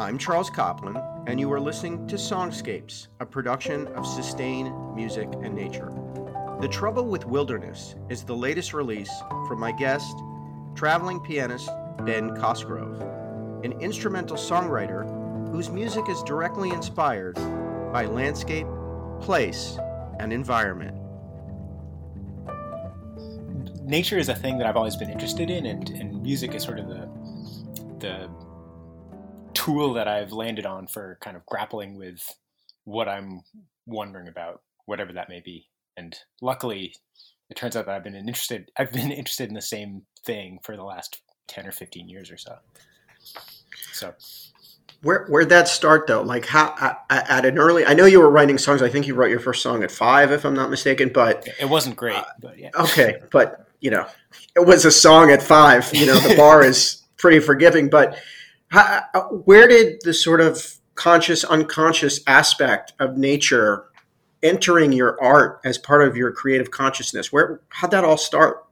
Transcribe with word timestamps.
I'm 0.00 0.16
Charles 0.16 0.48
Copland, 0.48 0.98
and 1.26 1.38
you 1.38 1.52
are 1.52 1.60
listening 1.60 2.06
to 2.06 2.16
Songscapes, 2.16 3.08
a 3.20 3.26
production 3.26 3.86
of 3.88 4.06
Sustain 4.06 4.72
Music 4.94 5.28
and 5.42 5.54
Nature. 5.54 5.92
The 6.62 6.68
Trouble 6.68 7.04
with 7.04 7.26
Wilderness 7.26 7.96
is 8.08 8.22
the 8.22 8.34
latest 8.34 8.72
release 8.72 9.12
from 9.46 9.60
my 9.60 9.72
guest, 9.72 10.16
traveling 10.74 11.20
pianist 11.20 11.68
Ben 12.06 12.34
Cosgrove, 12.34 13.02
an 13.62 13.78
instrumental 13.82 14.38
songwriter 14.38 15.04
whose 15.52 15.68
music 15.68 16.08
is 16.08 16.22
directly 16.22 16.70
inspired 16.70 17.34
by 17.92 18.06
landscape, 18.06 18.66
place, 19.20 19.76
and 20.18 20.32
environment. 20.32 20.96
Nature 23.84 24.16
is 24.16 24.30
a 24.30 24.34
thing 24.34 24.56
that 24.56 24.66
I've 24.66 24.78
always 24.78 24.96
been 24.96 25.10
interested 25.10 25.50
in, 25.50 25.66
and, 25.66 25.90
and 25.90 26.22
music 26.22 26.54
is 26.54 26.62
sort 26.62 26.78
of 26.78 26.88
the 26.88 27.06
the 27.98 28.30
tool 29.60 29.92
that 29.94 30.08
I've 30.08 30.32
landed 30.32 30.64
on 30.64 30.86
for 30.86 31.18
kind 31.20 31.36
of 31.36 31.44
grappling 31.44 31.96
with 31.96 32.22
what 32.84 33.08
I'm 33.08 33.42
wondering 33.86 34.28
about, 34.28 34.62
whatever 34.86 35.12
that 35.12 35.28
may 35.28 35.40
be. 35.44 35.66
And 35.96 36.16
luckily, 36.40 36.94
it 37.50 37.56
turns 37.56 37.76
out 37.76 37.86
that 37.86 37.94
I've 37.94 38.04
been 38.04 38.14
interested. 38.14 38.70
I've 38.78 38.92
been 38.92 39.10
interested 39.10 39.48
in 39.48 39.54
the 39.54 39.62
same 39.62 40.02
thing 40.24 40.58
for 40.62 40.76
the 40.76 40.84
last 40.84 41.20
ten 41.46 41.66
or 41.66 41.72
fifteen 41.72 42.08
years 42.08 42.30
or 42.30 42.38
so. 42.38 42.56
So 43.92 44.14
where 45.02 45.26
where'd 45.26 45.48
that 45.50 45.68
start 45.68 46.06
though? 46.06 46.22
Like 46.22 46.46
how 46.46 46.96
at 47.10 47.44
an 47.44 47.58
early? 47.58 47.84
I 47.84 47.94
know 47.94 48.06
you 48.06 48.20
were 48.20 48.30
writing 48.30 48.56
songs. 48.56 48.82
I 48.82 48.88
think 48.88 49.06
you 49.06 49.14
wrote 49.14 49.30
your 49.30 49.40
first 49.40 49.62
song 49.62 49.82
at 49.82 49.90
five, 49.90 50.30
if 50.32 50.44
I'm 50.44 50.54
not 50.54 50.70
mistaken. 50.70 51.10
But 51.12 51.46
it 51.60 51.68
wasn't 51.68 51.96
great. 51.96 52.16
Uh, 52.16 52.24
but 52.40 52.58
yeah. 52.58 52.70
Okay, 52.78 53.16
but 53.30 53.66
you 53.80 53.90
know, 53.90 54.06
it 54.56 54.66
was 54.66 54.84
a 54.84 54.90
song 54.90 55.30
at 55.30 55.42
five. 55.42 55.92
You 55.92 56.06
know, 56.06 56.18
the 56.18 56.36
bar 56.36 56.64
is 56.64 57.02
pretty 57.18 57.40
forgiving. 57.40 57.90
But 57.90 58.18
how, 58.70 59.02
uh, 59.14 59.22
where 59.22 59.68
did 59.68 60.00
the 60.02 60.14
sort 60.14 60.40
of 60.40 60.76
conscious 60.94 61.44
unconscious 61.44 62.20
aspect 62.26 62.92
of 62.98 63.16
nature 63.16 63.86
entering 64.42 64.92
your 64.92 65.22
art 65.22 65.60
as 65.64 65.78
part 65.78 66.06
of 66.06 66.16
your 66.16 66.32
creative 66.32 66.70
consciousness? 66.70 67.32
Where 67.32 67.60
how'd 67.68 67.90
that 67.90 68.04
all 68.04 68.16
start? 68.16 68.64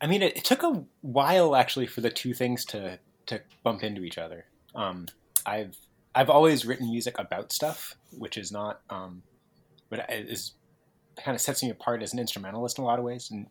I 0.00 0.06
mean, 0.06 0.22
it, 0.22 0.36
it 0.36 0.44
took 0.44 0.62
a 0.62 0.84
while 1.00 1.56
actually 1.56 1.86
for 1.86 2.00
the 2.00 2.10
two 2.10 2.34
things 2.34 2.64
to 2.66 2.98
to 3.26 3.40
bump 3.62 3.82
into 3.82 4.04
each 4.04 4.18
other. 4.18 4.44
Um, 4.74 5.06
I've 5.44 5.76
I've 6.14 6.30
always 6.30 6.64
written 6.66 6.90
music 6.90 7.18
about 7.18 7.52
stuff, 7.52 7.96
which 8.12 8.36
is 8.36 8.52
not, 8.52 8.80
um, 8.90 9.22
but 9.88 10.06
is 10.10 10.52
kind 11.16 11.34
of 11.34 11.40
sets 11.40 11.62
me 11.62 11.70
apart 11.70 12.02
as 12.02 12.12
an 12.12 12.18
instrumentalist 12.18 12.78
in 12.78 12.84
a 12.84 12.86
lot 12.86 12.98
of 12.98 13.04
ways, 13.04 13.30
and 13.30 13.46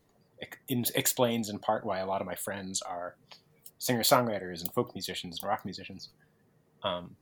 in, 0.67 0.85
explains 0.95 1.49
in 1.49 1.59
part 1.59 1.85
why 1.85 1.99
a 1.99 2.05
lot 2.05 2.21
of 2.21 2.27
my 2.27 2.35
friends 2.35 2.81
are 2.81 3.15
singer 3.79 4.01
songwriters 4.01 4.61
and 4.61 4.73
folk 4.73 4.93
musicians 4.93 5.39
and 5.39 5.49
rock 5.49 5.65
musicians. 5.65 6.09
Um, 6.83 7.15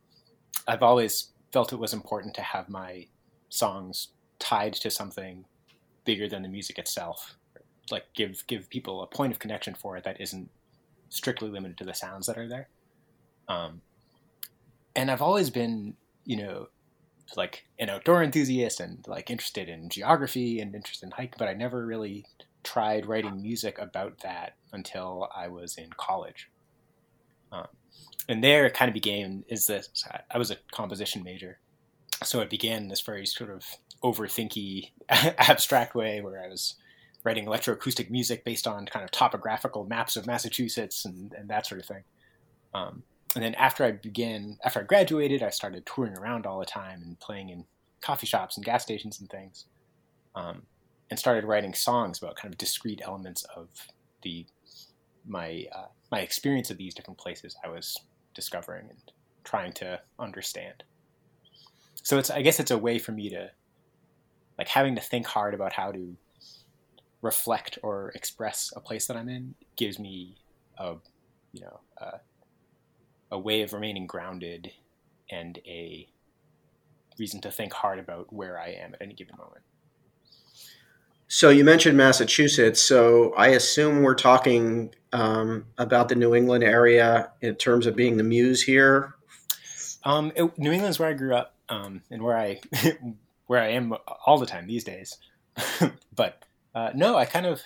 I've 0.68 0.84
always 0.84 1.30
felt 1.52 1.74
it 1.74 1.80
was 1.80 1.94
important 1.94 2.34
to 2.36 2.42
have 2.42 2.70
my 2.70 3.08
songs 3.50 4.10
tied 4.40 4.74
to 4.74 4.90
something 4.90 5.46
bigger 6.04 6.28
than 6.28 6.44
the 6.44 6.50
music 6.50 6.78
itself, 6.78 7.36
like 7.92 8.06
give 8.14 8.46
give 8.48 8.70
people 8.70 9.02
a 9.02 9.08
point 9.08 9.32
of 9.32 9.40
connection 9.40 9.74
for 9.74 9.98
it 9.98 10.04
that 10.04 10.20
isn't 10.22 10.50
strictly 11.10 11.50
limited 11.50 11.78
to 11.78 11.84
the 11.84 11.94
sounds 11.94 12.28
that 12.28 12.38
are 12.38 12.48
there. 12.48 12.68
Um, 13.48 13.82
and 14.96 15.12
I've 15.12 15.22
always 15.22 15.50
been, 15.50 15.96
you 16.26 16.38
know, 16.38 16.68
like 17.36 17.66
an 17.80 17.90
outdoor 17.90 18.24
enthusiast 18.24 18.80
and 18.80 19.06
like 19.08 19.30
interested 19.30 19.70
in 19.70 19.90
geography 19.90 20.60
and 20.60 20.76
interested 20.76 21.06
in 21.06 21.12
hiking, 21.12 21.36
but 21.38 21.48
I 21.48 21.54
never 21.54 21.86
really 21.86 22.26
tried 22.66 23.06
writing 23.06 23.42
music 23.42 23.80
about 23.80 24.20
that 24.20 24.56
until 24.74 25.30
I 25.34 25.48
was 25.48 25.78
in 25.78 25.90
college. 25.96 26.50
Um, 27.52 27.68
and 28.28 28.44
there 28.44 28.66
it 28.66 28.74
kind 28.74 28.90
of 28.90 28.94
began 28.94 29.46
is 29.48 29.68
this 29.68 30.04
I 30.30 30.38
was 30.38 30.52
a 30.52 30.58
composition 30.74 31.24
major. 31.24 31.60
So 32.24 32.42
it 32.42 32.50
began 32.50 32.88
this 32.88 33.02
very 33.02 33.26
sort 33.26 33.50
of 33.50 33.64
overthinky 34.04 34.92
abstract 35.10 35.96
way 35.96 36.22
where 36.22 36.44
I 36.44 36.48
was 36.48 36.76
writing 37.24 37.46
electroacoustic 37.46 38.10
music 38.10 38.44
based 38.44 38.68
on 38.68 38.86
kind 38.86 39.04
of 39.04 39.12
topographical 39.12 39.86
maps 39.86 40.16
of 40.16 40.28
Massachusetts 40.28 41.06
and, 41.06 41.34
and 41.34 41.50
that 41.50 41.66
sort 41.66 41.82
of 41.82 41.88
thing. 41.88 42.04
Um, 42.74 43.04
and 43.36 43.44
then 43.44 43.56
after 43.56 43.84
I 43.84 43.92
began, 43.92 44.58
after 44.64 44.80
I 44.80 44.84
graduated, 44.84 45.44
I 45.44 45.50
started 45.50 45.86
touring 45.86 46.18
around 46.18 46.46
all 46.46 46.60
the 46.60 46.66
time 46.66 47.02
and 47.02 47.20
playing 47.20 47.50
in 47.50 47.66
coffee 48.02 48.28
shops 48.28 48.58
and 48.58 48.66
gas 48.66 48.84
stations 48.84 49.20
and 49.20 49.30
things, 49.30 49.66
um, 50.36 50.62
and 51.10 51.20
started 51.20 51.46
writing 51.46 51.74
songs 51.74 52.18
about 52.18 52.36
kind 52.36 52.54
of 52.54 52.58
discrete 52.58 53.02
elements 53.04 53.44
of 53.56 53.68
the 54.24 54.46
my 55.28 55.66
uh, 55.74 55.88
my 56.12 56.20
experience 56.20 56.70
of 56.70 56.78
these 56.78 56.94
different 56.94 57.18
places 57.18 57.56
I 57.64 57.70
was 57.70 57.98
discovering 58.34 58.88
and 58.90 59.12
trying 59.44 59.74
to 59.74 60.00
understand. 60.20 60.84
So 62.04 62.18
it's 62.18 62.30
I 62.30 62.42
guess 62.42 62.60
it's 62.60 62.72
a 62.72 62.78
way 62.78 63.00
for 63.00 63.12
me 63.12 63.30
to 63.30 63.50
like 64.58 64.68
having 64.68 64.96
to 64.96 65.02
think 65.02 65.26
hard 65.26 65.54
about 65.54 65.74
how 65.74 65.92
to 65.92 66.16
reflect 67.22 67.80
or 67.82 68.12
express 68.14 68.72
a 68.76 68.80
place 68.80 69.08
that 69.08 69.18
I'm 69.18 69.30
in 69.30 69.56
gives 69.76 69.98
me 69.98 70.38
a 70.78 70.96
you 71.54 71.62
know 71.62 71.80
a, 71.98 72.20
a 73.32 73.40
way 73.40 73.62
of 73.62 73.74
remaining 73.74 74.06
grounded 74.06 74.72
and 75.32 75.58
a 75.66 76.08
reason 77.18 77.42
to 77.42 77.52
think 77.52 77.74
hard 77.74 77.98
about 77.98 78.32
where 78.32 78.60
I 78.60 78.70
am 78.70 78.94
at 78.94 79.02
any 79.02 79.14
given 79.14 79.36
moment. 79.38 79.65
So 81.36 81.50
you 81.50 81.66
mentioned 81.66 81.98
Massachusetts. 81.98 82.82
So 82.82 83.34
I 83.34 83.50
assume 83.50 84.04
we're 84.04 84.16
talking 84.16 84.96
um, 85.12 85.66
about 85.78 86.08
the 86.08 86.16
New 86.16 86.34
England 86.34 86.64
area 86.64 87.30
in 87.42 87.56
terms 87.56 87.88
of 87.88 87.94
being 87.94 88.16
the 88.16 88.24
muse 88.24 88.64
here. 88.64 89.16
Um, 90.06 90.32
it, 90.34 90.58
New 90.58 90.72
England's 90.72 90.98
where 90.98 91.10
I 91.10 91.14
grew 91.14 91.36
up, 91.36 91.54
um, 91.68 92.02
and 92.10 92.24
where 92.24 92.38
I 92.38 92.62
where 93.48 93.60
I 93.60 93.68
am 93.72 93.94
all 94.26 94.38
the 94.38 94.46
time 94.46 94.66
these 94.66 94.86
days. 94.86 95.18
but 96.16 96.42
uh, 96.74 96.92
no, 96.96 97.18
I 97.18 97.26
kind 97.26 97.48
of 97.48 97.62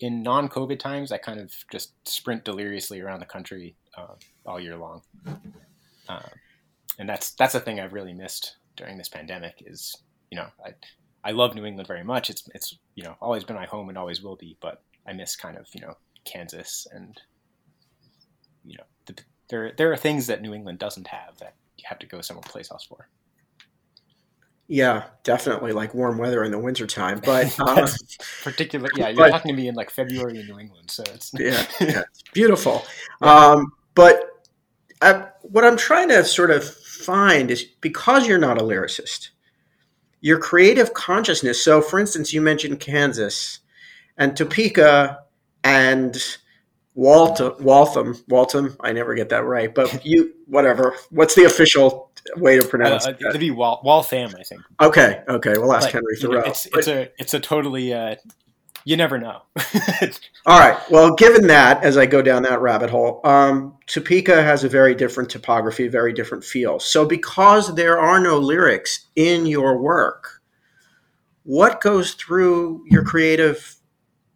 in 0.00 0.24
non-COVID 0.24 0.80
times, 0.80 1.12
I 1.12 1.18
kind 1.18 1.38
of 1.38 1.54
just 1.70 1.92
sprint 2.08 2.44
deliriously 2.44 3.00
around 3.00 3.20
the 3.20 3.26
country 3.26 3.76
uh, 3.96 4.14
all 4.44 4.58
year 4.58 4.76
long, 4.76 5.02
uh, 6.08 6.18
and 6.98 7.08
that's 7.08 7.30
that's 7.36 7.54
a 7.54 7.60
thing 7.60 7.78
I've 7.78 7.92
really 7.92 8.14
missed 8.14 8.56
during 8.74 8.98
this 8.98 9.08
pandemic. 9.08 9.62
Is 9.64 9.96
you 10.32 10.38
know 10.38 10.48
I 10.64 10.70
I 11.26 11.32
love 11.32 11.56
New 11.56 11.64
England 11.64 11.88
very 11.88 12.04
much. 12.04 12.30
It's 12.30 12.48
it's 12.54 12.78
you 12.94 13.02
know 13.02 13.16
always 13.20 13.42
been 13.42 13.56
my 13.56 13.66
home 13.66 13.88
and 13.88 13.98
always 13.98 14.22
will 14.22 14.36
be, 14.36 14.56
but 14.60 14.82
I 15.06 15.12
miss 15.12 15.34
kind 15.34 15.58
of 15.58 15.66
you 15.74 15.80
know 15.80 15.96
Kansas 16.24 16.86
and 16.92 17.20
you 18.64 18.78
know 18.78 18.84
the, 19.06 19.18
there 19.50 19.72
there 19.76 19.92
are 19.92 19.96
things 19.96 20.28
that 20.28 20.40
New 20.40 20.54
England 20.54 20.78
doesn't 20.78 21.08
have 21.08 21.36
that 21.40 21.54
you 21.78 21.84
have 21.88 21.98
to 21.98 22.06
go 22.06 22.20
someplace 22.20 22.70
else 22.70 22.84
for. 22.84 23.08
Yeah, 24.68 25.04
definitely 25.24 25.72
like 25.72 25.94
warm 25.94 26.18
weather 26.18 26.44
in 26.44 26.52
the 26.52 26.60
wintertime. 26.60 27.20
But 27.24 27.52
uh, 27.60 27.88
particularly, 28.44 28.92
yeah, 28.96 29.08
you're 29.08 29.24
but, 29.24 29.30
talking 29.30 29.50
to 29.50 29.60
me 29.60 29.66
in 29.66 29.74
like 29.74 29.90
February 29.90 30.38
in 30.38 30.46
New 30.46 30.60
England, 30.60 30.92
so 30.92 31.02
it's 31.12 31.32
yeah, 31.36 31.66
yeah 31.80 32.02
it's 32.10 32.22
beautiful. 32.34 32.84
Um, 33.20 33.72
but 33.96 34.30
I, 35.02 35.10
uh, 35.10 35.28
what 35.42 35.64
I'm 35.64 35.76
trying 35.76 36.08
to 36.10 36.24
sort 36.24 36.52
of 36.52 36.64
find 36.64 37.50
is 37.50 37.64
because 37.80 38.28
you're 38.28 38.38
not 38.38 38.60
a 38.60 38.64
lyricist, 38.64 39.30
your 40.26 40.40
creative 40.40 40.92
consciousness. 40.92 41.62
So, 41.62 41.80
for 41.80 42.00
instance, 42.00 42.32
you 42.32 42.40
mentioned 42.40 42.80
Kansas 42.80 43.60
and 44.18 44.36
Topeka 44.36 45.20
and 45.62 46.16
Waltham, 46.96 47.54
Waltham, 47.60 48.20
Waltham. 48.26 48.76
I 48.80 48.90
never 48.90 49.14
get 49.14 49.28
that 49.28 49.44
right, 49.44 49.72
but 49.72 50.04
you, 50.04 50.34
whatever. 50.46 50.96
What's 51.10 51.36
the 51.36 51.44
official 51.44 52.10
way 52.38 52.58
to 52.58 52.66
pronounce 52.66 53.06
uh, 53.06 53.10
it? 53.10 53.18
It'd 53.20 53.38
be 53.38 53.52
Wal- 53.52 53.80
Waltham, 53.84 54.34
I 54.36 54.42
think. 54.42 54.62
Okay, 54.80 55.22
okay. 55.28 55.58
We'll 55.58 55.72
ask 55.72 55.92
but, 55.92 55.92
Henry 55.92 56.16
Thoreau. 56.16 56.38
You 56.38 56.40
know, 56.40 56.46
it's, 56.46 56.66
it's 56.66 56.88
a 56.88 57.08
it's 57.20 57.34
a 57.34 57.38
totally. 57.38 57.94
Uh, 57.94 58.16
you 58.86 58.96
never 58.96 59.18
know. 59.18 59.42
All 60.46 60.60
right. 60.60 60.78
Well, 60.92 61.16
given 61.16 61.48
that, 61.48 61.82
as 61.82 61.96
I 61.96 62.06
go 62.06 62.22
down 62.22 62.44
that 62.44 62.60
rabbit 62.60 62.88
hole, 62.88 63.20
um, 63.24 63.76
Topeka 63.86 64.44
has 64.44 64.62
a 64.62 64.68
very 64.68 64.94
different 64.94 65.28
topography, 65.28 65.88
very 65.88 66.12
different 66.12 66.44
feel. 66.44 66.78
So, 66.78 67.04
because 67.04 67.74
there 67.74 67.98
are 67.98 68.20
no 68.20 68.38
lyrics 68.38 69.08
in 69.16 69.44
your 69.44 69.76
work, 69.76 70.40
what 71.42 71.80
goes 71.80 72.14
through 72.14 72.84
your 72.86 73.02
creative 73.02 73.74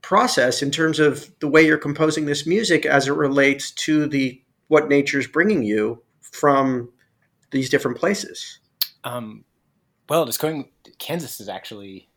process 0.03 0.63
in 0.63 0.73
terms 0.73 0.99
of 0.99 1.33
the 1.39 1.49
way 1.49 1.65
you're 1.65 1.79
composing 1.79 2.27
this 2.27 2.45
music 2.45 2.85
as 2.85 3.07
it 3.07 3.13
relates 3.13 3.71
to 3.71 4.09
the 4.09 4.43
what 4.67 4.89
nature's 4.89 5.29
bringing 5.29 5.63
you 5.63 6.03
from 6.21 6.91
these 7.53 7.71
different 7.71 7.99
places? 7.99 8.59
Um, 9.05 9.45
well, 10.09 10.27
just 10.27 10.41
going 10.41 10.71
Kansas 10.99 11.39
is 11.39 11.49
actually 11.49 12.10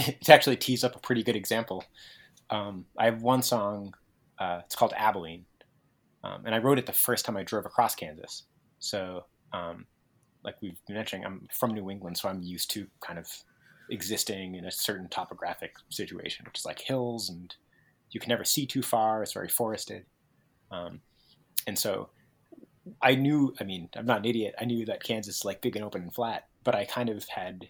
it 0.20 0.30
actually 0.30 0.56
tees 0.56 0.84
up 0.84 0.96
a 0.96 1.00
pretty 1.00 1.22
good 1.22 1.36
example. 1.36 1.84
Um, 2.48 2.86
I 2.98 3.04
have 3.04 3.22
one 3.22 3.42
song. 3.42 3.94
Uh, 4.38 4.60
it's 4.64 4.74
called 4.74 4.94
Abilene, 4.96 5.44
um, 6.24 6.42
and 6.46 6.54
I 6.54 6.58
wrote 6.58 6.78
it 6.78 6.86
the 6.86 6.92
first 6.92 7.24
time 7.26 7.36
I 7.36 7.42
drove 7.42 7.66
across 7.66 7.94
Kansas. 7.94 8.44
So, 8.78 9.26
um, 9.52 9.84
like 10.42 10.56
we've 10.62 10.78
been 10.86 10.96
mentioning, 10.96 11.26
I'm 11.26 11.46
from 11.52 11.74
New 11.74 11.90
England, 11.90 12.16
so 12.16 12.28
I'm 12.28 12.42
used 12.42 12.70
to 12.70 12.86
kind 13.00 13.18
of 13.18 13.28
existing 13.90 14.54
in 14.54 14.64
a 14.64 14.70
certain 14.70 15.08
topographic 15.08 15.74
situation, 15.90 16.46
which 16.46 16.60
is 16.60 16.64
like 16.64 16.80
hills 16.80 17.28
and 17.28 17.54
you 18.12 18.20
can 18.20 18.30
never 18.30 18.44
see 18.44 18.64
too 18.64 18.82
far. 18.82 19.22
It's 19.22 19.34
very 19.34 19.48
forested, 19.48 20.06
um, 20.70 21.00
and 21.66 21.78
so 21.78 22.08
I 23.02 23.14
knew. 23.14 23.54
I 23.60 23.64
mean, 23.64 23.90
I'm 23.94 24.06
not 24.06 24.20
an 24.20 24.24
idiot. 24.24 24.54
I 24.58 24.64
knew 24.64 24.86
that 24.86 25.02
Kansas 25.02 25.36
is 25.36 25.44
like 25.44 25.60
big 25.60 25.76
and 25.76 25.84
open 25.84 26.02
and 26.02 26.14
flat, 26.14 26.48
but 26.64 26.74
I 26.74 26.86
kind 26.86 27.10
of 27.10 27.28
had 27.28 27.68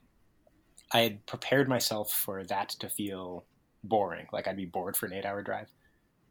I 0.93 1.01
had 1.01 1.27
prepared 1.27 1.69
myself 1.69 2.11
for 2.11 2.45
that 2.45 2.71
to 2.81 2.89
feel 2.89 3.45
boring. 3.85 4.27
Like 4.33 4.49
I'd 4.49 4.57
be 4.57 4.67
bored 4.67 4.97
for 4.97 5.07
an 5.07 5.13
eight-hour 5.13 5.43
drive. 5.43 5.69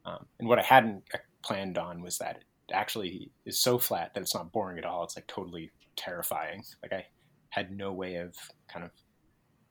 Um, 0.05 0.25
and 0.39 0.47
what 0.47 0.59
I 0.59 0.63
hadn't 0.63 1.03
uh, 1.13 1.17
planned 1.43 1.77
on 1.77 2.01
was 2.01 2.17
that 2.17 2.37
it 2.37 2.73
actually 2.73 3.31
is 3.45 3.59
so 3.61 3.77
flat 3.77 4.13
that 4.13 4.21
it's 4.21 4.35
not 4.35 4.51
boring 4.51 4.77
at 4.77 4.85
all. 4.85 5.03
It's 5.03 5.15
like 5.15 5.27
totally 5.27 5.71
terrifying. 5.95 6.63
Like 6.81 6.93
I 6.93 7.05
had 7.49 7.71
no 7.71 7.91
way 7.93 8.15
of 8.15 8.35
kind 8.71 8.85
of 8.85 8.91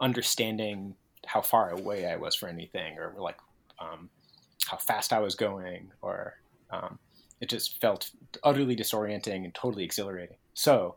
understanding 0.00 0.94
how 1.26 1.40
far 1.40 1.70
away 1.70 2.06
I 2.06 2.16
was 2.16 2.34
for 2.34 2.48
anything, 2.48 2.98
or 2.98 3.14
like 3.18 3.38
um, 3.80 4.08
how 4.66 4.76
fast 4.76 5.12
I 5.12 5.18
was 5.18 5.34
going, 5.34 5.90
or 6.00 6.34
um, 6.70 6.98
it 7.40 7.48
just 7.48 7.80
felt 7.80 8.10
utterly 8.42 8.76
disorienting 8.76 9.44
and 9.44 9.54
totally 9.54 9.84
exhilarating. 9.84 10.38
So 10.54 10.96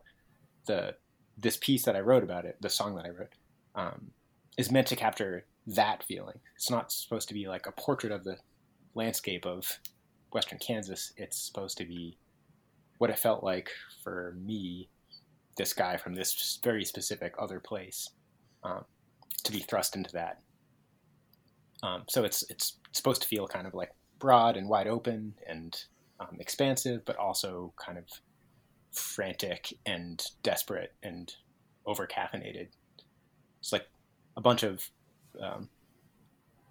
the 0.65 0.95
this 1.37 1.57
piece 1.57 1.83
that 1.85 1.95
I 1.95 2.01
wrote 2.01 2.23
about 2.23 2.45
it, 2.45 2.57
the 2.61 2.69
song 2.69 2.95
that 2.95 3.05
I 3.05 3.09
wrote, 3.09 3.33
um, 3.75 4.11
is 4.57 4.71
meant 4.71 4.87
to 4.87 4.95
capture 4.95 5.45
that 5.67 6.03
feeling. 6.03 6.39
It's 6.55 6.69
not 6.69 6.91
supposed 6.91 7.27
to 7.29 7.33
be 7.33 7.47
like 7.47 7.67
a 7.67 7.71
portrait 7.71 8.11
of 8.11 8.23
the 8.23 8.37
landscape 8.95 9.45
of 9.45 9.79
Western 10.31 10.59
Kansas. 10.59 11.13
It's 11.17 11.39
supposed 11.39 11.77
to 11.77 11.85
be 11.85 12.17
what 12.97 13.09
it 13.09 13.19
felt 13.19 13.43
like 13.43 13.69
for 14.03 14.35
me, 14.39 14.89
this 15.57 15.73
guy 15.73 15.97
from 15.97 16.13
this 16.13 16.59
very 16.63 16.85
specific 16.85 17.33
other 17.39 17.59
place, 17.59 18.09
um, 18.63 18.85
to 19.43 19.51
be 19.51 19.59
thrust 19.59 19.95
into 19.95 20.11
that. 20.13 20.39
Um, 21.83 22.03
so 22.07 22.23
it's 22.23 22.43
it's 22.49 22.77
supposed 22.91 23.21
to 23.23 23.27
feel 23.27 23.47
kind 23.47 23.65
of 23.65 23.73
like 23.73 23.91
broad 24.19 24.55
and 24.55 24.69
wide 24.69 24.87
open 24.87 25.33
and 25.47 25.75
um, 26.19 26.37
expansive, 26.39 27.03
but 27.05 27.17
also 27.17 27.73
kind 27.83 27.97
of 27.97 28.05
frantic 28.91 29.73
and 29.85 30.23
desperate 30.43 30.93
and 31.01 31.33
over 31.85 32.07
caffeinated. 32.07 32.67
It's 33.61 33.71
like 33.71 33.87
a 34.35 34.41
bunch 34.41 34.63
of 34.63 34.85
um, 35.39 35.69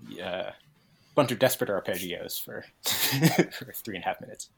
yeah, 0.09 0.53
bunch 1.15 1.33
of 1.33 1.39
desperate 1.39 1.71
arpeggios 1.71 2.43
for 2.43 2.65
for 3.53 3.73
three 3.73 3.97
and 3.97 4.05
a 4.05 4.07
half 4.07 4.21
minutes. 4.21 4.51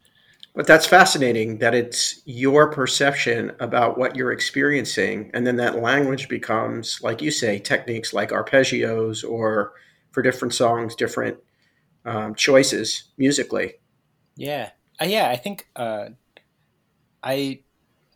But 0.54 0.66
that's 0.66 0.84
fascinating 0.84 1.58
that 1.58 1.74
it's 1.74 2.20
your 2.26 2.70
perception 2.70 3.52
about 3.58 3.96
what 3.96 4.16
you're 4.16 4.32
experiencing, 4.32 5.30
and 5.32 5.46
then 5.46 5.56
that 5.56 5.80
language 5.80 6.28
becomes, 6.28 7.00
like 7.02 7.22
you 7.22 7.30
say, 7.30 7.58
techniques 7.58 8.12
like 8.12 8.30
arpeggios 8.30 9.28
or 9.28 9.72
for 10.10 10.22
different 10.22 10.52
songs, 10.52 10.94
different 10.94 11.38
um, 12.04 12.34
choices 12.34 13.04
musically. 13.16 13.74
Yeah, 14.36 14.70
uh, 15.00 15.06
yeah. 15.06 15.28
I 15.30 15.36
think 15.36 15.68
uh, 15.74 16.08
I 17.22 17.60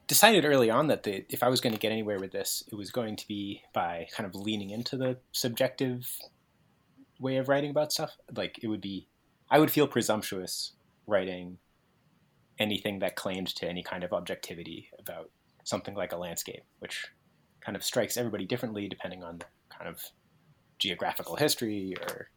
decided 0.06 0.44
early 0.44 0.70
on 0.70 0.87
that 0.87 1.03
the, 1.03 1.25
if 1.29 1.43
I 1.43 1.49
was 1.49 1.61
going 1.61 1.73
to 1.73 1.79
get 1.79 1.93
anywhere 1.93 2.19
with 2.19 2.32
this, 2.32 2.62
it 2.70 2.75
was 2.75 2.91
going 2.91 3.17
to 3.17 3.26
be 3.26 3.62
by 3.73 4.08
kind 4.14 4.26
of 4.26 4.35
leaning 4.35 4.70
into 4.70 4.97
the 4.97 5.19
subjective 5.32 6.08
way 7.19 7.37
of 7.37 7.49
writing 7.49 7.70
about 7.70 7.93
stuff. 7.93 8.17
Like 8.35 8.58
it 8.62 8.69
would 8.69 8.81
be, 8.81 9.08
I 9.50 9.58
would 9.58 9.70
feel 9.70 9.87
presumptuous 9.88 10.73
writing 11.06 11.58
anything 12.58 13.00
that 13.00 13.17
claimed 13.17 13.49
to 13.49 13.69
any 13.69 13.82
kind 13.82 14.05
of 14.05 14.12
objectivity 14.12 14.91
about 14.99 15.31
something 15.64 15.94
like 15.94 16.12
a 16.12 16.17
landscape, 16.17 16.62
which 16.79 17.06
kind 17.61 17.76
of 17.76 17.82
strikes 17.85 18.17
everybody 18.17 18.44
differently 18.44 18.88
depending 18.88 19.23
on 19.23 19.41
kind 19.69 19.88
of 19.88 20.00
geographical 20.79 21.37
history 21.37 21.94
or 22.00 22.31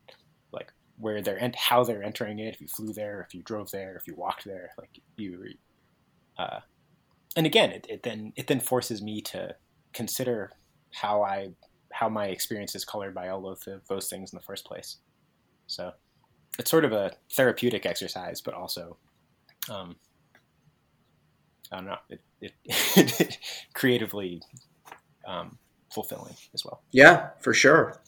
like 0.51 0.71
where 0.97 1.21
they're 1.21 1.37
and 1.37 1.55
how 1.55 1.83
they're 1.83 2.03
entering 2.03 2.39
it. 2.39 2.53
If 2.53 2.61
you 2.61 2.67
flew 2.67 2.93
there, 2.93 3.21
if 3.21 3.33
you 3.33 3.43
drove 3.43 3.71
there, 3.71 3.95
if 3.95 4.07
you 4.07 4.15
walked 4.15 4.45
there, 4.45 4.71
like 4.77 4.99
you, 5.17 5.53
uh, 6.37 6.59
and 7.39 7.45
again, 7.45 7.71
it, 7.71 7.87
it 7.87 8.03
then 8.03 8.33
it 8.35 8.47
then 8.47 8.59
forces 8.59 9.01
me 9.01 9.21
to 9.21 9.55
consider 9.93 10.51
how 10.93 11.23
I 11.23 11.51
how 11.89 12.09
my 12.09 12.25
experience 12.25 12.75
is 12.75 12.83
colored 12.83 13.15
by 13.15 13.29
all 13.29 13.47
of 13.47 13.61
the, 13.61 13.79
those 13.87 14.09
things 14.09 14.33
in 14.33 14.37
the 14.37 14.43
first 14.43 14.65
place. 14.65 14.97
So 15.65 15.93
it's 16.59 16.69
sort 16.69 16.83
of 16.83 16.91
a 16.91 17.13
therapeutic 17.31 17.85
exercise, 17.85 18.41
but 18.41 18.55
also, 18.55 18.97
um, 19.69 19.95
I 21.71 21.77
don't 21.77 21.85
know, 21.85 21.95
it, 22.09 22.21
it, 22.41 22.51
it 22.65 23.37
creatively 23.73 24.41
um, 25.25 25.57
fulfilling 25.93 26.35
as 26.53 26.65
well. 26.65 26.83
Yeah, 26.91 27.29
for 27.39 27.53
sure. 27.53 28.01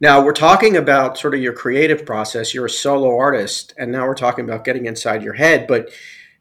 Now 0.00 0.24
we're 0.24 0.32
talking 0.32 0.76
about 0.76 1.18
sort 1.18 1.34
of 1.34 1.40
your 1.40 1.54
creative 1.54 2.06
process. 2.06 2.54
You're 2.54 2.66
a 2.66 2.70
solo 2.70 3.18
artist, 3.18 3.74
and 3.78 3.90
now 3.90 4.06
we're 4.06 4.14
talking 4.14 4.44
about 4.44 4.64
getting 4.64 4.86
inside 4.86 5.24
your 5.24 5.34
head. 5.34 5.66
But 5.66 5.90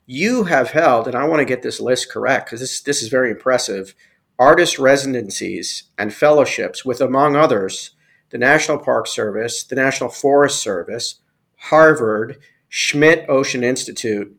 you 0.06 0.44
have 0.44 0.72
held, 0.72 1.07
and 1.07 1.16
I 1.16 1.25
want 1.25 1.40
to 1.40 1.46
get 1.46 1.63
this 1.63 1.80
list 1.80 2.12
correct 2.12 2.48
because 2.48 2.60
this 2.60 2.81
this 2.81 3.02
is 3.02 3.10
very 3.10 3.31
impressive 3.31 3.96
artist 4.38 4.78
residencies 4.78 5.84
and 5.98 6.13
fellowships 6.13 6.84
with, 6.84 7.02
among 7.02 7.36
others, 7.36 7.92
the 8.31 8.38
National 8.38 8.78
Park 8.78 9.07
Service, 9.07 9.63
the 9.63 9.75
National 9.75 10.10
Forest 10.10 10.62
Service, 10.62 11.22
Harvard, 11.57 12.38
Schmidt 12.68 13.25
Ocean 13.30 13.63
Institute, 13.63 14.36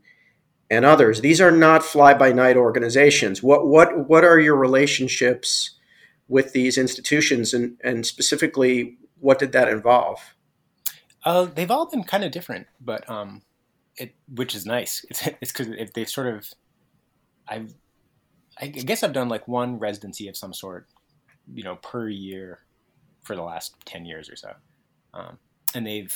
and 0.71 0.85
others. 0.85 1.21
These 1.21 1.41
are 1.41 1.51
not 1.51 1.83
fly 1.83 2.13
by 2.13 2.33
night 2.33 2.57
organizations. 2.57 3.43
What, 3.43 3.67
what, 3.67 4.09
what 4.09 4.25
are 4.25 4.39
your 4.39 4.57
relationships 4.57 5.79
with 6.29 6.53
these 6.53 6.77
institutions, 6.77 7.55
and, 7.55 7.79
and 7.83 8.05
specifically, 8.05 8.99
what 9.21 9.39
did 9.39 9.53
that 9.53 9.69
involve? 9.69 10.35
Uh, 11.25 11.45
they've 11.45 11.71
all 11.71 11.87
been 11.87 12.05
kind 12.05 12.25
of 12.25 12.33
different, 12.33 12.67
but 12.81 13.09
um, 13.09 13.43
it 13.97 14.15
which 14.35 14.55
is 14.55 14.67
nice. 14.67 15.05
It's 15.09 15.27
it's 15.41 15.53
because 15.53 15.69
they 15.95 16.05
sort 16.05 16.35
of 16.35 16.51
I've 17.49 17.75
I 18.59 18.69
guess 18.69 19.03
I've 19.03 19.13
done 19.13 19.29
like 19.29 19.47
one 19.47 19.79
residency 19.79 20.29
of 20.29 20.37
some 20.37 20.55
sort, 20.55 20.87
you 21.53 21.63
know, 21.63 21.77
per 21.77 22.09
year 22.09 22.61
for 23.23 23.37
the 23.37 23.43
last 23.43 23.75
ten 23.85 24.07
years 24.07 24.31
or 24.31 24.37
so, 24.37 24.53
um, 25.15 25.39
and 25.75 25.87
they've 25.87 26.15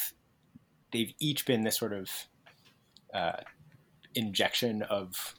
they've 0.93 1.12
each 1.21 1.47
been 1.47 1.62
this 1.62 1.77
sort 1.77 1.93
of 1.93 2.11
uh, 3.12 3.41
injection 4.15 4.83
of 4.83 5.35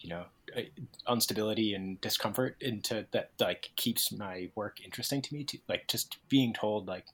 you 0.00 0.08
know 0.08 0.24
instability 1.08 1.74
and 1.74 2.00
discomfort 2.00 2.56
into 2.60 3.06
that 3.12 3.30
like 3.38 3.70
keeps 3.76 4.12
my 4.12 4.48
work 4.54 4.78
interesting 4.82 5.20
to 5.20 5.34
me 5.34 5.44
to 5.44 5.58
like 5.68 5.86
just 5.88 6.18
being 6.28 6.54
told 6.54 6.86
like 6.86 7.04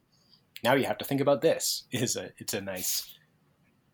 now 0.63 0.75
you 0.75 0.85
have 0.85 0.99
to 0.99 1.05
think 1.05 1.21
about 1.21 1.41
this 1.41 1.85
is 1.91 2.17
a 2.17 2.31
it's 2.39 2.55
a 2.55 2.61
nice 2.61 3.19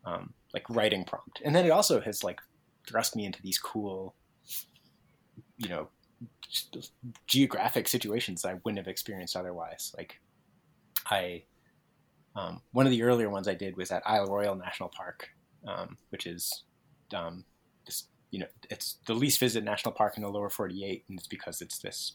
um, 0.05 0.33
like 0.53 0.69
writing 0.69 1.03
prompt 1.03 1.41
and 1.43 1.55
then 1.55 1.65
it 1.65 1.71
also 1.71 2.01
has 2.01 2.23
like 2.23 2.39
thrust 2.87 3.15
me 3.15 3.25
into 3.25 3.41
these 3.41 3.57
cool 3.57 4.15
you 5.57 5.69
know 5.69 5.89
geographic 7.27 7.87
situations 7.87 8.45
I 8.45 8.55
wouldn't 8.63 8.77
have 8.77 8.87
experienced 8.87 9.35
otherwise. 9.35 9.93
Like 9.97 10.19
I, 11.09 11.43
um, 12.35 12.61
one 12.71 12.85
of 12.85 12.91
the 12.91 13.03
earlier 13.03 13.29
ones 13.29 13.47
I 13.47 13.53
did 13.53 13.77
was 13.77 13.91
at 13.91 14.03
Isle 14.05 14.27
Royale 14.27 14.55
National 14.55 14.89
Park, 14.89 15.29
um, 15.67 15.97
which 16.09 16.27
is, 16.27 16.63
um, 17.15 17.45
this, 17.85 18.07
you 18.31 18.39
know, 18.39 18.47
it's 18.69 18.97
the 19.05 19.13
least 19.13 19.39
visited 19.39 19.65
national 19.65 19.93
park 19.93 20.17
in 20.17 20.23
the 20.23 20.29
lower 20.29 20.49
48, 20.49 21.05
and 21.09 21.17
it's 21.17 21.27
because 21.27 21.61
it's 21.61 21.79
this 21.79 22.13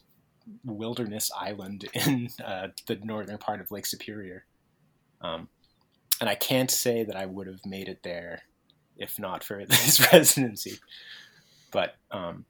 wilderness 0.63 1.31
island 1.39 1.85
in 1.93 2.29
uh, 2.45 2.67
the 2.87 2.95
northern 3.03 3.37
part 3.37 3.61
of 3.61 3.71
Lake 3.71 3.85
Superior. 3.85 4.45
Um, 5.21 5.49
and 6.19 6.29
I 6.29 6.35
can't 6.35 6.71
say 6.71 7.03
that 7.03 7.15
I 7.15 7.25
would 7.25 7.47
have 7.47 7.65
made 7.65 7.87
it 7.87 8.03
there 8.03 8.43
if 8.97 9.19
not 9.19 9.43
for 9.43 9.63
this 9.69 10.11
residency. 10.11 10.79
But 11.71 11.95
um, 12.11 12.45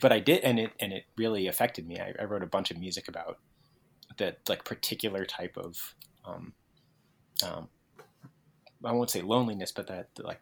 but 0.00 0.12
I 0.12 0.20
did, 0.20 0.42
and 0.42 0.58
it 0.58 0.72
and 0.80 0.92
it 0.92 1.04
really 1.16 1.46
affected 1.46 1.86
me. 1.86 1.98
I, 1.98 2.14
I 2.20 2.24
wrote 2.24 2.42
a 2.42 2.46
bunch 2.46 2.70
of 2.70 2.78
music 2.78 3.08
about 3.08 3.38
that 4.18 4.38
like 4.48 4.64
particular 4.64 5.24
type 5.24 5.56
of 5.56 5.94
um, 6.24 6.52
um, 7.44 7.68
I 8.84 8.92
won't 8.92 9.10
say 9.10 9.22
loneliness, 9.22 9.72
but 9.72 9.86
that 9.88 10.08
like 10.18 10.40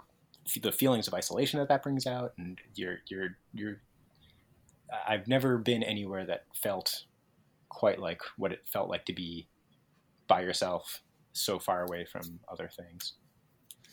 the 0.61 0.73
feelings 0.73 1.09
of 1.09 1.15
isolation 1.15 1.59
that 1.61 1.69
that 1.69 1.83
brings 1.83 2.07
out, 2.07 2.33
and 2.39 2.59
you're 2.75 2.99
you're 3.09 3.37
you're. 3.53 3.81
I've 5.09 5.27
never 5.27 5.59
been 5.59 5.83
anywhere 5.83 6.25
that 6.27 6.45
felt 6.55 7.05
quite 7.69 7.99
like 7.99 8.21
what 8.37 8.53
it 8.53 8.61
felt 8.65 8.89
like 8.89 9.07
to 9.07 9.13
be 9.13 9.49
by 10.29 10.43
yourself, 10.43 11.03
so 11.35 11.59
far 11.59 11.85
away 11.85 12.07
from 12.07 12.41
other 12.51 12.69
things 12.69 13.13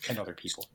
and 0.08 0.18
other 0.18 0.32
people. 0.32 0.66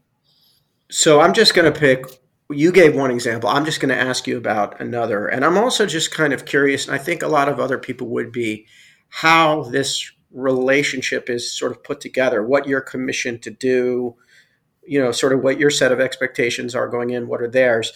So 0.89 1.19
I'm 1.19 1.33
just 1.33 1.55
going 1.55 1.71
to 1.71 1.77
pick 1.77 2.05
you 2.49 2.71
gave 2.71 2.95
one 2.95 3.11
example. 3.11 3.49
I'm 3.49 3.65
just 3.65 3.79
going 3.79 3.93
to 3.93 4.01
ask 4.01 4.25
you 4.25 4.37
about 4.37 4.79
another. 4.79 5.27
And 5.27 5.43
I'm 5.43 5.57
also 5.57 5.85
just 5.85 6.11
kind 6.11 6.33
of 6.33 6.45
curious, 6.45 6.87
and 6.87 6.95
I 6.95 6.97
think 6.97 7.21
a 7.21 7.27
lot 7.27 7.49
of 7.49 7.59
other 7.59 7.77
people 7.77 8.07
would 8.09 8.31
be, 8.31 8.67
how 9.09 9.63
this 9.63 10.11
relationship 10.31 11.29
is 11.29 11.51
sort 11.51 11.71
of 11.71 11.83
put 11.83 12.01
together, 12.01 12.43
what 12.43 12.67
you're 12.67 12.81
commissioned 12.81 13.41
to 13.43 13.49
do, 13.49 14.15
you 14.85 14.99
know, 15.01 15.11
sort 15.11 15.33
of 15.33 15.41
what 15.41 15.59
your 15.59 15.69
set 15.69 15.91
of 15.91 15.99
expectations 15.99 16.75
are 16.75 16.87
going 16.87 17.09
in, 17.09 17.27
what 17.27 17.41
are 17.41 17.49
theirs. 17.49 17.91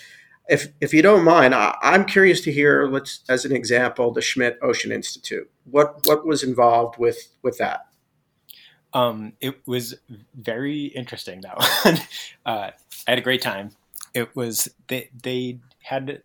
If, 0.50 0.68
if 0.82 0.94
you 0.94 1.02
don't 1.02 1.24
mind, 1.24 1.54
I, 1.56 1.78
am 1.82 2.06
curious 2.06 2.42
to 2.42 2.52
hear, 2.52 2.88
let's, 2.88 3.24
as 3.30 3.46
an 3.46 3.56
example, 3.56 4.12
the 4.12 4.22
Schmidt 4.22 4.58
Ocean 4.62 4.92
Institute. 4.92 5.50
What, 5.66 6.06
what 6.06 6.26
was 6.26 6.44
involved 6.44 6.98
with, 6.98 7.34
with 7.42 7.58
that? 7.60 7.82
Um, 8.94 9.34
it 9.40 9.66
was 9.66 9.96
very 10.36 10.86
interesting, 10.86 11.42
that 11.42 11.58
one. 11.84 11.98
uh, 12.46 12.72
I 13.08 13.12
had 13.12 13.20
a 13.20 13.22
great 13.22 13.42
time 13.42 13.72
it 14.14 14.36
was 14.36 14.70
they 14.88 15.10
they 15.24 15.60
had 15.84 16.22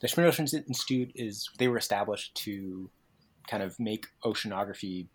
the 0.00 0.08
Schmidt 0.08 0.38
Institute 0.38 1.12
is 1.14 1.48
they 1.58 1.68
were 1.68 1.76
established 1.76 2.34
to 2.36 2.90
kind 3.48 3.62
of 3.62 3.78
make 3.78 4.06
oceanography 4.24 5.06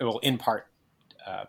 well 0.00 0.18
in 0.18 0.38
part 0.38 0.66
uh, 1.26 1.44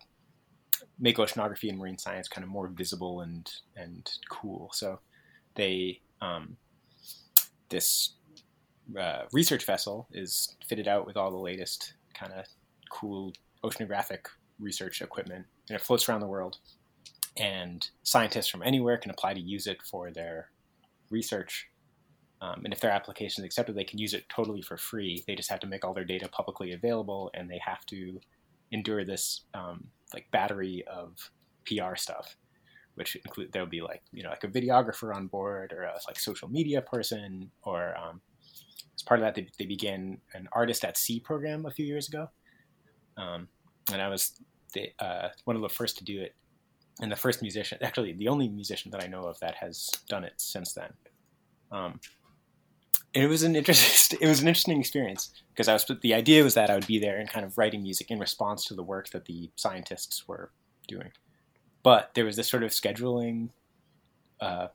make 0.99 1.17
oceanography 1.17 1.69
and 1.69 1.77
marine 1.77 1.97
science 1.97 2.27
kind 2.27 2.43
of 2.43 2.49
more 2.49 2.67
visible 2.67 3.21
and 3.21 3.51
and 3.75 4.11
cool 4.29 4.69
so 4.73 4.99
they 5.55 5.99
um, 6.21 6.57
this 7.69 8.13
uh, 8.99 9.23
research 9.31 9.65
vessel 9.65 10.07
is 10.11 10.55
fitted 10.67 10.87
out 10.87 11.05
with 11.05 11.17
all 11.17 11.31
the 11.31 11.37
latest 11.37 11.93
kind 12.13 12.33
of 12.33 12.45
cool 12.91 13.31
oceanographic 13.63 14.25
research 14.59 15.01
equipment 15.01 15.45
and 15.69 15.75
it 15.75 15.81
floats 15.81 16.07
around 16.07 16.21
the 16.21 16.27
world 16.27 16.57
and 17.39 17.89
scientists 18.03 18.49
from 18.49 18.61
anywhere 18.63 18.97
can 18.97 19.11
apply 19.11 19.33
to 19.33 19.39
use 19.39 19.65
it 19.65 19.81
for 19.81 20.11
their 20.11 20.49
research. 21.09 21.67
Um, 22.41 22.61
and 22.63 22.73
if 22.73 22.79
their 22.79 22.91
application 22.91 23.43
is 23.43 23.45
accepted, 23.45 23.75
they 23.75 23.83
can 23.83 23.99
use 23.99 24.13
it 24.13 24.27
totally 24.29 24.61
for 24.61 24.77
free. 24.77 25.23
They 25.25 25.35
just 25.35 25.49
have 25.49 25.59
to 25.61 25.67
make 25.67 25.83
all 25.83 25.93
their 25.93 26.05
data 26.05 26.29
publicly 26.29 26.73
available, 26.73 27.31
and 27.33 27.49
they 27.49 27.59
have 27.65 27.85
to 27.87 28.19
endure 28.71 29.03
this 29.03 29.41
um, 29.53 29.87
like 30.13 30.29
battery 30.31 30.83
of 30.87 31.31
PR 31.65 31.95
stuff, 31.95 32.37
which 32.95 33.15
include 33.15 33.51
there'll 33.51 33.67
be 33.67 33.81
like 33.81 34.03
you 34.13 34.23
know 34.23 34.29
like 34.29 34.43
a 34.43 34.47
videographer 34.47 35.13
on 35.13 35.27
board 35.27 35.73
or 35.73 35.83
a 35.83 35.99
like 36.07 36.19
social 36.19 36.47
media 36.47 36.81
person, 36.81 37.51
or 37.63 37.93
um, 37.97 38.21
as 38.95 39.03
part 39.03 39.19
of 39.19 39.25
that 39.25 39.35
they, 39.35 39.47
they 39.57 39.65
began 39.65 40.19
an 40.33 40.47
artist 40.53 40.85
at 40.85 40.97
sea 40.97 41.19
program 41.19 41.65
a 41.65 41.71
few 41.71 41.85
years 41.85 42.07
ago, 42.07 42.29
um, 43.19 43.47
and 43.91 44.01
I 44.01 44.07
was 44.07 44.39
the, 44.73 44.89
uh, 44.99 45.29
one 45.45 45.55
of 45.55 45.61
the 45.61 45.69
first 45.69 45.97
to 45.97 46.03
do 46.03 46.21
it 46.21 46.35
and 47.01 47.11
the 47.11 47.15
first 47.15 47.41
musician, 47.41 47.77
actually 47.81 48.13
the 48.13 48.27
only 48.27 48.47
musician 48.47 48.91
that 48.91 49.03
I 49.03 49.07
know 49.07 49.23
of 49.23 49.39
that 49.39 49.55
has 49.55 49.89
done 50.07 50.23
it 50.23 50.33
since 50.37 50.73
then. 50.73 50.93
Um, 51.71 51.99
it 53.13 53.27
was 53.27 53.43
an 53.43 53.55
interesting, 53.55 54.19
it 54.21 54.27
was 54.27 54.41
an 54.41 54.47
interesting 54.47 54.79
experience 54.79 55.31
because 55.51 55.67
I 55.67 55.73
was 55.73 55.85
the 56.01 56.13
idea 56.13 56.43
was 56.43 56.53
that 56.55 56.69
I 56.69 56.75
would 56.75 56.87
be 56.87 56.99
there 56.99 57.17
and 57.17 57.29
kind 57.29 57.45
of 57.45 57.57
writing 57.57 57.83
music 57.83 58.11
in 58.11 58.19
response 58.19 58.65
to 58.65 58.73
the 58.73 58.83
work 58.83 59.09
that 59.09 59.25
the 59.25 59.49
scientists 59.55 60.27
were 60.27 60.51
doing, 60.87 61.11
but 61.83 62.11
there 62.13 62.25
was 62.25 62.35
this 62.35 62.49
sort 62.49 62.63
of 62.63 62.71
scheduling 62.71 63.49
uh, 64.41 64.67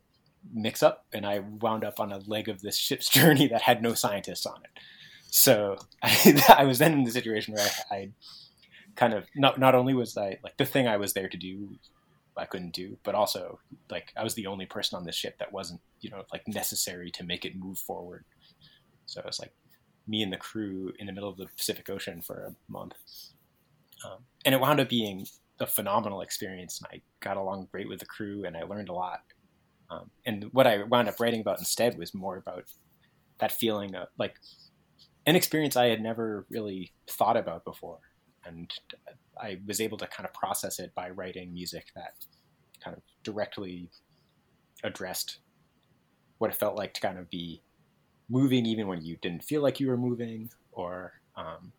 mix 0.52 0.82
up, 0.82 1.06
and 1.12 1.24
I 1.26 1.40
wound 1.40 1.84
up 1.84 2.00
on 2.00 2.12
a 2.12 2.18
leg 2.18 2.48
of 2.48 2.60
this 2.60 2.76
ship's 2.76 3.08
journey 3.10 3.46
that 3.48 3.62
had 3.62 3.82
no 3.82 3.94
scientists 3.94 4.46
on 4.46 4.60
it. 4.64 4.80
So 5.34 5.76
I, 6.00 6.40
I 6.58 6.64
was 6.64 6.78
then 6.78 6.92
in 6.92 7.02
the 7.02 7.10
situation 7.10 7.54
where 7.54 7.66
I, 7.90 7.94
I 7.94 8.10
kind 8.94 9.12
of 9.12 9.24
not 9.34 9.58
not 9.58 9.74
only 9.74 9.92
was 9.92 10.16
I 10.16 10.38
like 10.44 10.56
the 10.58 10.64
thing 10.64 10.86
I 10.86 10.96
was 10.96 11.12
there 11.12 11.28
to 11.28 11.36
do 11.36 11.70
I 12.36 12.44
couldn't 12.44 12.72
do, 12.72 12.96
but 13.02 13.16
also 13.16 13.58
like 13.90 14.12
I 14.16 14.22
was 14.22 14.34
the 14.34 14.46
only 14.46 14.66
person 14.66 14.96
on 14.96 15.04
this 15.04 15.16
ship 15.16 15.38
that 15.38 15.52
wasn't, 15.52 15.80
you 16.00 16.10
know, 16.10 16.22
like 16.32 16.46
necessary 16.46 17.10
to 17.12 17.24
make 17.24 17.44
it 17.44 17.56
move 17.56 17.78
forward. 17.78 18.24
So 19.06 19.20
it 19.20 19.26
was 19.26 19.40
like 19.40 19.52
me 20.06 20.22
and 20.22 20.32
the 20.32 20.36
crew 20.36 20.92
in 21.00 21.06
the 21.06 21.12
middle 21.12 21.28
of 21.30 21.36
the 21.36 21.46
Pacific 21.56 21.90
Ocean 21.90 22.22
for 22.22 22.44
a 22.44 22.72
month, 22.72 22.94
um, 24.04 24.18
and 24.44 24.54
it 24.54 24.60
wound 24.60 24.78
up 24.78 24.88
being 24.88 25.26
a 25.58 25.66
phenomenal 25.66 26.20
experience. 26.20 26.80
And 26.80 26.88
I 26.92 27.02
got 27.20 27.36
along 27.36 27.68
great 27.72 27.88
with 27.88 27.98
the 27.98 28.06
crew, 28.06 28.44
and 28.44 28.56
I 28.56 28.62
learned 28.62 28.88
a 28.88 28.94
lot. 28.94 29.22
Um, 29.90 30.10
and 30.26 30.44
what 30.52 30.66
I 30.66 30.84
wound 30.84 31.08
up 31.08 31.18
writing 31.18 31.40
about 31.40 31.58
instead 31.58 31.98
was 31.98 32.14
more 32.14 32.36
about 32.36 32.64
that 33.38 33.52
feeling 33.52 33.94
of 33.94 34.08
like 34.16 34.36
an 35.26 35.36
experience 35.36 35.76
I 35.76 35.86
had 35.86 36.02
never 36.02 36.46
really 36.50 36.92
thought 37.08 37.36
about 37.36 37.64
before, 37.64 38.00
and 38.44 38.72
I 39.40 39.58
was 39.66 39.80
able 39.80 39.98
to 39.98 40.06
kind 40.06 40.26
of 40.26 40.34
process 40.34 40.78
it 40.78 40.94
by 40.94 41.10
writing 41.10 41.52
music 41.52 41.86
that 41.94 42.14
kind 42.82 42.96
of 42.96 43.02
directly 43.22 43.90
addressed 44.82 45.38
what 46.38 46.50
it 46.50 46.56
felt 46.56 46.76
like 46.76 46.92
to 46.94 47.00
kind 47.00 47.18
of 47.18 47.30
be 47.30 47.62
moving 48.28 48.66
even 48.66 48.86
when 48.86 49.02
you 49.02 49.16
didn't 49.22 49.42
feel 49.42 49.62
like 49.62 49.80
you 49.80 49.88
were 49.88 49.96
moving 49.96 50.50
or 50.72 51.12
um, 51.36 51.72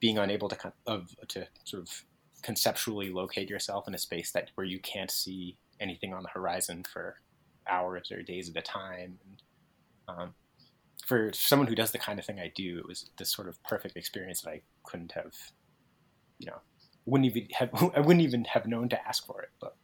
being 0.00 0.18
unable 0.18 0.48
to 0.48 0.56
kind 0.56 0.74
of 0.86 1.14
to 1.28 1.46
sort 1.64 1.82
of 1.82 2.04
conceptually 2.42 3.10
locate 3.10 3.48
yourself 3.48 3.86
in 3.86 3.94
a 3.94 3.98
space 3.98 4.32
that 4.32 4.50
where 4.56 4.66
you 4.66 4.80
can't 4.80 5.10
see 5.10 5.56
anything 5.80 6.12
on 6.12 6.22
the 6.22 6.28
horizon 6.28 6.84
for 6.92 7.16
hours 7.68 8.10
or 8.10 8.22
days 8.22 8.50
at 8.50 8.56
a 8.56 8.62
time. 8.62 9.18
And, 9.26 9.42
um, 10.08 10.34
for 11.06 11.32
someone 11.32 11.68
who 11.68 11.74
does 11.74 11.90
the 11.90 11.98
kind 11.98 12.18
of 12.18 12.24
thing 12.24 12.38
I 12.40 12.52
do, 12.54 12.78
it 12.78 12.86
was 12.86 13.10
this 13.18 13.30
sort 13.30 13.48
of 13.48 13.62
perfect 13.64 13.96
experience 13.96 14.42
that 14.42 14.50
I 14.50 14.62
couldn't 14.84 15.12
have, 15.12 15.34
you 16.38 16.46
know, 16.46 16.60
wouldn't 17.04 17.34
even 17.34 17.48
have 17.54 17.70
I 17.96 18.00
wouldn't 18.00 18.24
even 18.24 18.44
have 18.44 18.66
known 18.66 18.88
to 18.90 19.08
ask 19.08 19.26
for 19.26 19.42
it. 19.42 19.50
But 19.60 19.76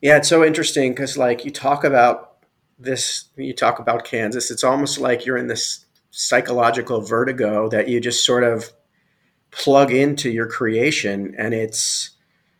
yeah, 0.00 0.16
it's 0.16 0.28
so 0.28 0.44
interesting 0.44 0.92
because 0.92 1.18
like 1.18 1.44
you 1.44 1.50
talk 1.50 1.84
about 1.84 2.46
this, 2.78 3.28
you 3.36 3.54
talk 3.54 3.78
about 3.78 4.04
Kansas. 4.04 4.50
It's 4.50 4.64
almost 4.64 4.98
like 4.98 5.26
you're 5.26 5.36
in 5.36 5.48
this 5.48 5.84
psychological 6.10 7.00
vertigo 7.00 7.68
that 7.68 7.88
you 7.88 8.00
just 8.00 8.24
sort 8.24 8.44
of 8.44 8.72
plug 9.50 9.92
into 9.92 10.30
your 10.30 10.46
creation, 10.46 11.34
and 11.38 11.54
it's 11.54 12.10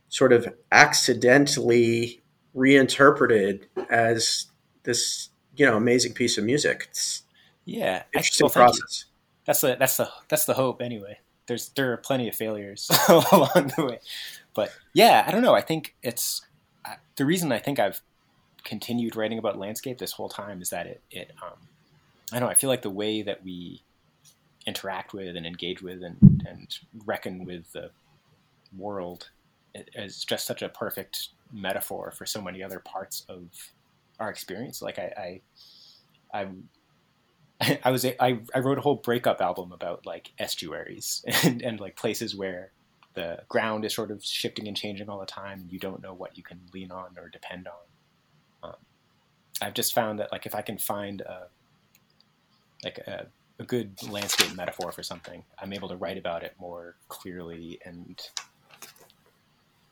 sort 0.09 0.33
of 0.33 0.49
accidentally 0.71 2.23
reinterpreted 2.55 3.67
as 3.91 4.47
this 4.85 5.29
you 5.57 5.67
know 5.67 5.77
amazing 5.77 6.15
piece 6.15 6.39
of 6.39 6.45
music. 6.45 6.89
It's 6.91 7.23
yeah, 7.65 8.05
interesting 8.15 8.45
well, 8.45 8.53
process. 8.53 9.07
That's 9.47 9.61
the 9.61 9.77
that's 9.79 9.97
the 9.97 10.09
that's 10.29 10.45
the 10.45 10.55
hope 10.55 10.81
anyway 10.81 11.19
there's 11.47 11.69
there 11.71 11.93
are 11.93 11.97
plenty 11.97 12.29
of 12.29 12.35
failures 12.35 12.91
along 13.09 13.73
the 13.77 13.87
way, 13.87 14.01
but 14.55 14.73
yeah, 14.93 15.25
I 15.27 15.31
don't 15.31 15.43
know. 15.43 15.55
I 15.55 15.61
think 15.61 15.95
it's 16.03 16.43
the 17.17 17.25
reason 17.25 17.53
I 17.53 17.59
think 17.59 17.79
I've 17.79 18.01
continued 18.65 19.15
writing 19.15 19.39
about 19.39 19.59
landscape 19.59 19.99
this 19.99 20.13
whole 20.13 20.29
time 20.29 20.63
is 20.63 20.71
that 20.71 20.87
it 20.87 21.03
it 21.11 21.33
um, 21.43 21.59
I 22.33 22.39
don't 22.39 22.49
know. 22.49 22.53
I 22.53 22.55
feel 22.55 22.71
like 22.71 22.83
the 22.83 22.91
way 22.91 23.23
that 23.23 23.45
we 23.45 23.83
interact 24.67 25.13
with 25.13 25.37
and 25.37 25.47
engage 25.47 25.83
with 25.83 26.03
and 26.03 26.17
and 26.49 26.79
reckon 27.05 27.45
with 27.45 27.71
the 27.73 27.91
world 28.77 29.31
is 29.95 30.25
just 30.25 30.47
such 30.47 30.63
a 30.63 30.69
perfect 30.69 31.29
metaphor 31.53 32.11
for 32.11 32.25
so 32.25 32.41
many 32.41 32.63
other 32.63 32.79
parts 32.79 33.25
of 33.29 33.49
our 34.21 34.31
experience. 34.31 34.83
Like 34.83 34.99
I, 34.99 35.41
I 36.33 36.47
I 37.85 37.91
was 37.91 38.05
I, 38.05 38.41
I 38.55 38.59
wrote 38.59 38.79
a 38.79 38.81
whole 38.81 38.97
breakup 38.97 39.41
album 39.41 39.73
about 39.73 40.07
like 40.07 40.33
estuaries 40.39 41.25
and, 41.45 41.63
and 41.63 41.81
like 41.81 41.97
places 41.97 42.35
where 42.35 42.73
the 43.15 43.39
ground 43.49 43.85
is 43.85 43.95
sort 43.95 44.11
of 44.11 44.25
shifting 44.25 44.67
and 44.67 44.77
changing 44.77 45.09
all 45.09 45.21
the 45.21 45.27
time. 45.27 45.61
And 45.61 45.73
you 45.73 45.79
don't 45.79 46.03
know 46.03 46.15
what 46.15 46.37
you 46.37 46.43
can 46.43 46.61
lean 46.73 46.91
on 46.91 47.17
or 47.17 47.29
depend 47.29 47.69
on. 47.69 48.71
Um, 48.71 48.77
I've 49.63 49.75
just 49.75 49.95
found 49.95 50.19
that 50.19 50.33
like 50.33 50.47
if 50.47 50.55
I 50.55 50.63
can 50.63 50.79
find 50.79 51.21
a 51.21 51.47
like 52.83 52.99
a, 52.99 53.27
a 53.59 53.65
good 53.65 53.95
landscape 54.11 54.55
metaphor 54.57 54.93
for 54.93 55.03
something, 55.03 55.45
I'm 55.59 55.73
able 55.73 55.89
to 55.89 55.97
write 55.97 56.19
about 56.19 56.43
it 56.43 56.55
more 56.59 56.97
clearly 57.09 57.79
and 57.85 58.21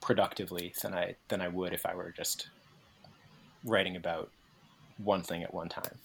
productively 0.00 0.74
than 0.82 0.94
I 0.94 1.14
than 1.28 1.40
I 1.40 1.48
would 1.48 1.72
if 1.72 1.86
I 1.86 1.94
were 1.94 2.10
just 2.10 2.48
writing 3.64 3.96
about 3.96 4.30
one 4.98 5.22
thing 5.22 5.42
at 5.42 5.52
one 5.52 5.68
time 5.68 5.98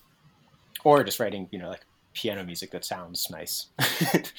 or 0.84 1.04
just 1.04 1.20
writing, 1.20 1.48
you 1.52 1.60
know, 1.60 1.70
like 1.70 1.86
piano 2.14 2.44
music 2.44 2.72
that 2.72 2.86
sounds 2.86 3.30
nice. 3.30 3.68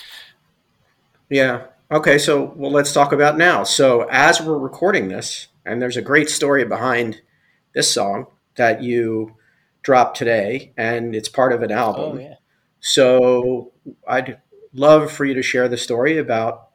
yeah. 1.31 1.67
Okay. 1.91 2.19
So, 2.19 2.53
well, 2.57 2.71
let's 2.71 2.93
talk 2.93 3.13
about 3.13 3.37
now. 3.37 3.65
So, 3.65 4.07
as 4.11 4.41
we're 4.41 4.59
recording 4.59 5.09
this, 5.09 5.49
and 5.65 5.81
there's 5.83 5.97
a 5.97 6.03
great 6.03 6.31
story 6.31 6.65
behind 6.65 7.21
this 7.75 7.93
song 7.93 8.27
that 8.57 8.83
you 8.83 9.37
dropped 9.83 10.17
today, 10.17 10.73
and 10.77 11.15
it's 11.15 11.29
part 11.29 11.53
of 11.53 11.63
an 11.63 11.71
album. 11.71 12.19
Oh, 12.19 12.21
yeah. 12.21 12.35
So, 12.81 13.73
I'd 14.07 14.41
love 14.73 15.11
for 15.11 15.25
you 15.25 15.35
to 15.35 15.43
share 15.43 15.69
the 15.69 15.77
story 15.77 16.19
about 16.19 16.69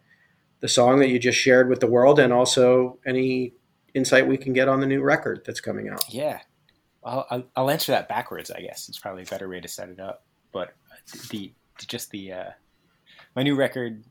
the 0.59 0.67
song 0.67 0.99
that 0.99 1.09
you 1.09 1.19
just 1.19 1.37
shared 1.37 1.69
with 1.69 1.79
the 1.79 1.87
world 1.87 2.19
and 2.19 2.31
also 2.31 2.97
any 3.05 3.53
insight 3.93 4.27
we 4.27 4.37
can 4.37 4.53
get 4.53 4.67
on 4.67 4.79
the 4.79 4.87
new 4.87 5.01
record 5.01 5.43
that's 5.45 5.61
coming 5.61 5.89
out. 5.89 6.03
Yeah. 6.13 6.39
I'll, 7.03 7.45
I'll 7.55 7.69
answer 7.69 7.91
that 7.91 8.07
backwards. 8.07 8.49
I 8.49 8.61
guess 8.61 8.87
it's 8.87 8.99
probably 8.99 9.23
a 9.23 9.25
better 9.25 9.49
way 9.49 9.59
to 9.59 9.67
set 9.67 9.89
it 9.89 9.99
up. 9.99 10.23
But 10.51 10.73
the 11.29 11.51
just 11.87 12.11
the 12.11 12.31
uh, 12.31 12.49
my 13.35 13.43
new 13.43 13.55
record. 13.55 14.03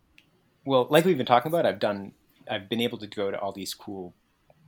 Well, 0.64 0.86
like 0.90 1.04
we've 1.04 1.16
been 1.16 1.26
talking 1.26 1.50
about, 1.50 1.66
I've 1.66 1.78
done. 1.78 2.12
I've 2.50 2.68
been 2.68 2.80
able 2.80 2.98
to 2.98 3.06
go 3.06 3.30
to 3.30 3.38
all 3.38 3.52
these 3.52 3.72
cool, 3.72 4.14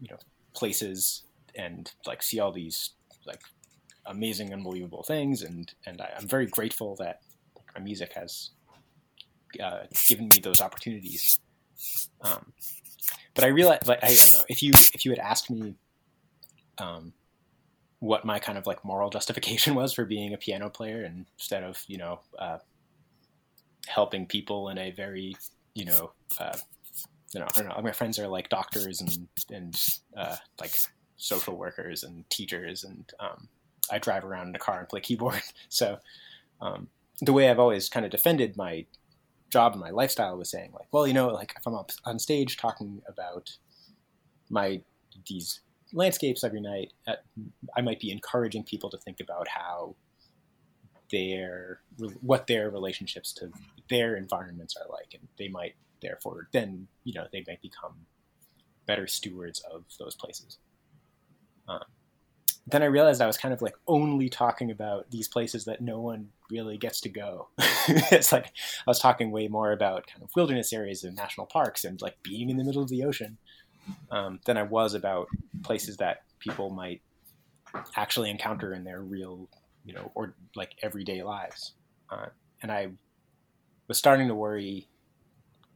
you 0.00 0.08
know, 0.10 0.18
places 0.54 1.24
and 1.54 1.92
like 2.06 2.22
see 2.22 2.40
all 2.40 2.52
these 2.52 2.90
like 3.26 3.42
amazing, 4.06 4.52
unbelievable 4.52 5.02
things, 5.02 5.42
and 5.42 5.72
and 5.86 6.00
I, 6.00 6.10
am 6.16 6.26
very 6.26 6.46
grateful 6.46 6.96
that 6.96 7.20
my 7.74 7.82
music 7.82 8.12
has 8.14 8.50
uh, 9.62 9.84
given 10.08 10.28
me 10.28 10.40
those 10.42 10.60
opportunities. 10.60 11.38
Um, 12.22 12.52
but 13.34 13.44
I 13.44 13.48
realize, 13.48 13.80
like, 13.86 14.02
I 14.02 14.08
don't 14.14 14.32
know 14.32 14.44
if 14.48 14.62
you 14.62 14.72
if 14.92 15.04
you 15.04 15.10
had 15.10 15.18
asked 15.18 15.50
me 15.50 15.74
um, 16.78 17.12
what 17.98 18.24
my 18.24 18.38
kind 18.38 18.58
of 18.58 18.66
like 18.66 18.84
moral 18.84 19.10
justification 19.16 19.74
was 19.74 19.92
for 19.92 20.04
being 20.04 20.34
a 20.34 20.38
piano 20.38 20.70
player 20.70 21.04
instead 21.04 21.62
of 21.62 21.82
you 21.86 21.98
know 21.98 22.20
uh, 22.38 22.58
helping 23.86 24.26
people 24.26 24.68
in 24.68 24.78
a 24.78 24.90
very 24.92 25.36
you 25.74 25.84
know 25.84 26.12
uh, 26.38 26.56
you 27.32 27.40
know 27.40 27.46
I 27.56 27.60
don't 27.60 27.68
know 27.68 27.82
my 27.82 27.92
friends 27.92 28.18
are 28.18 28.28
like 28.28 28.48
doctors 28.48 29.00
and 29.00 29.28
and 29.50 29.82
uh, 30.16 30.36
like 30.60 30.74
social 31.16 31.56
workers 31.56 32.04
and 32.04 32.28
teachers, 32.30 32.84
and 32.84 33.10
um, 33.18 33.48
I 33.90 33.98
drive 33.98 34.24
around 34.24 34.48
in 34.48 34.54
a 34.54 34.58
car 34.58 34.78
and 34.78 34.88
play 34.88 35.00
keyboard. 35.00 35.42
So 35.68 35.98
um, 36.60 36.88
the 37.20 37.32
way 37.32 37.50
I've 37.50 37.58
always 37.58 37.88
kind 37.88 38.06
of 38.06 38.12
defended 38.12 38.56
my 38.56 38.86
job 39.50 39.72
and 39.72 39.80
my 39.80 39.90
lifestyle 39.90 40.36
was 40.36 40.50
saying 40.50 40.72
like, 40.72 40.88
well, 40.92 41.06
you 41.06 41.14
know, 41.14 41.28
like 41.28 41.54
if 41.56 41.66
I'm 41.66 41.74
up 41.74 41.90
on 42.04 42.18
stage 42.18 42.56
talking 42.56 43.02
about 43.08 43.56
my 44.50 44.80
these 45.28 45.60
landscapes 45.92 46.42
every 46.42 46.60
night, 46.60 46.92
at, 47.06 47.24
I 47.76 47.80
might 47.80 48.00
be 48.00 48.10
encouraging 48.10 48.64
people 48.64 48.90
to 48.90 48.98
think 48.98 49.20
about 49.20 49.46
how 49.48 49.94
their 51.10 51.80
what 52.20 52.46
their 52.46 52.70
relationships 52.70 53.32
to 53.34 53.50
their 53.88 54.16
environments 54.16 54.76
are 54.76 54.90
like, 54.90 55.14
and 55.14 55.28
they 55.38 55.48
might 55.48 55.74
therefore 56.02 56.48
then 56.52 56.86
you 57.04 57.14
know 57.14 57.26
they 57.32 57.44
might 57.46 57.62
become 57.62 57.94
better 58.86 59.06
stewards 59.06 59.62
of 59.72 59.84
those 59.98 60.14
places. 60.14 60.58
Um, 61.68 61.80
then 62.66 62.82
I 62.82 62.86
realized 62.86 63.20
I 63.20 63.26
was 63.26 63.36
kind 63.36 63.52
of 63.52 63.60
like 63.60 63.74
only 63.86 64.28
talking 64.28 64.70
about 64.70 65.10
these 65.10 65.28
places 65.28 65.66
that 65.66 65.82
no 65.82 66.00
one 66.00 66.28
really 66.50 66.78
gets 66.78 67.00
to 67.02 67.08
go. 67.08 67.48
it's 67.58 68.32
like 68.32 68.46
I 68.46 68.90
was 68.90 68.98
talking 68.98 69.30
way 69.30 69.48
more 69.48 69.72
about 69.72 70.06
kind 70.06 70.22
of 70.22 70.30
wilderness 70.34 70.72
areas 70.72 71.04
and 71.04 71.14
national 71.14 71.46
parks 71.46 71.84
and 71.84 72.00
like 72.00 72.16
being 72.22 72.48
in 72.48 72.56
the 72.56 72.64
middle 72.64 72.82
of 72.82 72.88
the 72.88 73.04
ocean 73.04 73.36
um, 74.10 74.40
than 74.46 74.56
I 74.56 74.62
was 74.62 74.94
about 74.94 75.28
places 75.62 75.98
that 75.98 76.22
people 76.38 76.70
might 76.70 77.02
actually 77.96 78.30
encounter 78.30 78.72
in 78.72 78.84
their 78.84 79.02
real, 79.02 79.48
you 79.84 79.92
know, 79.92 80.10
or 80.14 80.34
like 80.56 80.72
everyday 80.82 81.22
lives. 81.22 81.74
Uh, 82.10 82.26
and 82.62 82.72
I 82.72 82.88
was 83.88 83.98
starting 83.98 84.28
to 84.28 84.34
worry 84.34 84.88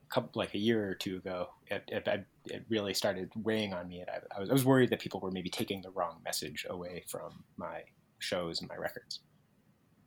couple 0.09 0.31
like 0.35 0.55
a 0.55 0.59
year 0.59 0.88
or 0.88 0.95
two 0.95 1.17
ago, 1.17 1.49
it, 1.67 1.83
it, 1.88 2.27
it 2.47 2.65
really 2.69 2.95
started 2.95 3.31
weighing 3.37 3.73
on 3.75 3.88
me, 3.88 4.00
and 4.00 4.11
I, 4.11 4.37
I, 4.37 4.41
was, 4.41 4.50
I 4.50 4.53
was 4.53 4.65
worried 4.65 4.91
that 4.91 5.00
people 5.00 5.21
were 5.21 5.31
maybe 5.31 5.50
taking 5.50 5.83
the 5.83 5.91
wrong 5.91 6.21
message 6.25 6.67
away 6.69 7.05
from 7.09 7.45
my 7.57 7.83
shows 8.19 8.61
and 8.61 8.69
my 8.69 8.77
records. 8.77 9.21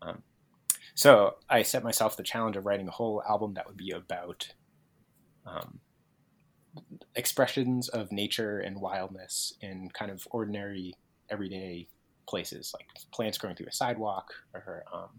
Um, 0.01 0.23
so 0.95 1.35
I 1.49 1.61
set 1.61 1.83
myself 1.83 2.17
the 2.17 2.23
challenge 2.23 2.57
of 2.57 2.65
writing 2.65 2.87
a 2.87 2.91
whole 2.91 3.23
album 3.27 3.53
that 3.53 3.67
would 3.67 3.77
be 3.77 3.91
about 3.91 4.47
um, 5.45 5.79
expressions 7.15 7.89
of 7.89 8.11
nature 8.11 8.59
and 8.59 8.79
wildness 8.79 9.53
in 9.61 9.89
kind 9.93 10.11
of 10.11 10.27
ordinary, 10.31 10.93
everyday 11.29 11.87
places, 12.27 12.73
like 12.77 12.87
plants 13.11 13.37
growing 13.37 13.55
through 13.55 13.67
a 13.67 13.71
sidewalk, 13.71 14.33
or 14.53 14.83
um, 14.93 15.09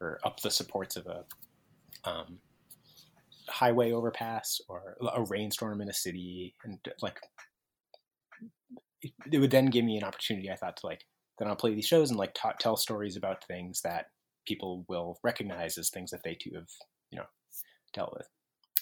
or 0.00 0.18
up 0.24 0.40
the 0.40 0.50
supports 0.50 0.96
of 0.96 1.06
a 1.06 1.24
um, 2.04 2.38
highway 3.48 3.92
overpass 3.92 4.60
or 4.68 4.96
a 5.14 5.22
rainstorm 5.24 5.80
in 5.80 5.88
a 5.88 5.94
city 5.94 6.54
and 6.64 6.78
like 7.02 7.18
it, 9.02 9.12
it, 9.32 9.38
would 9.38 9.50
then 9.50 9.66
give 9.66 9.84
me 9.84 9.96
an 9.96 10.04
opportunity 10.04 10.50
i 10.50 10.56
thought 10.56 10.76
to 10.76 10.86
like 10.86 11.02
then 11.38 11.48
i'll 11.48 11.56
play 11.56 11.74
these 11.74 11.86
shows 11.86 12.10
and 12.10 12.18
like 12.18 12.34
ta- 12.34 12.54
tell 12.58 12.76
stories 12.76 13.16
about 13.16 13.44
things 13.44 13.80
that 13.82 14.06
people 14.46 14.84
will 14.88 15.18
recognize 15.22 15.76
as 15.76 15.90
things 15.90 16.10
that 16.10 16.22
they 16.24 16.34
too 16.34 16.52
have 16.54 16.68
you 17.10 17.18
know 17.18 17.26
dealt 17.92 18.14
with. 18.16 18.28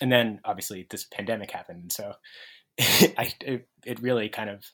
And 0.00 0.12
then 0.12 0.40
obviously 0.44 0.86
this 0.90 1.06
pandemic 1.12 1.50
happened 1.50 1.82
and 1.82 1.92
so 1.92 2.12
I, 2.80 3.32
it, 3.40 3.68
it 3.84 4.00
really 4.00 4.28
kind 4.28 4.50
of 4.50 4.64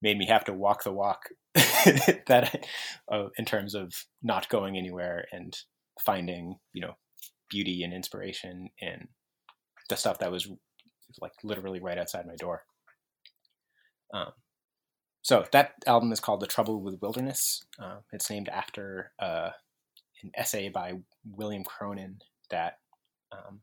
made 0.00 0.16
me 0.16 0.26
have 0.26 0.44
to 0.44 0.52
walk 0.52 0.84
the 0.84 0.92
walk 0.92 1.28
that 1.54 2.64
uh, 3.10 3.24
in 3.36 3.44
terms 3.44 3.74
of 3.74 3.92
not 4.22 4.48
going 4.48 4.76
anywhere 4.76 5.26
and 5.32 5.56
finding 6.04 6.56
you 6.72 6.82
know 6.82 6.94
beauty 7.48 7.82
and 7.82 7.92
inspiration 7.92 8.70
in 8.78 9.08
the 9.88 9.96
stuff 9.96 10.18
that 10.18 10.30
was 10.30 10.48
like 11.20 11.32
literally 11.42 11.80
right 11.80 11.98
outside 11.98 12.26
my 12.26 12.36
door. 12.36 12.64
Um, 14.12 14.32
so 15.22 15.44
that 15.52 15.74
album 15.86 16.12
is 16.12 16.20
called 16.20 16.40
"The 16.40 16.46
Trouble 16.46 16.80
with 16.80 17.00
Wilderness." 17.00 17.64
Uh, 17.78 17.98
it's 18.12 18.30
named 18.30 18.48
after 18.48 19.12
uh, 19.18 19.50
an 20.22 20.30
essay 20.34 20.68
by 20.68 20.94
William 21.28 21.64
Cronon 21.64 22.20
that 22.50 22.78
um, 23.32 23.60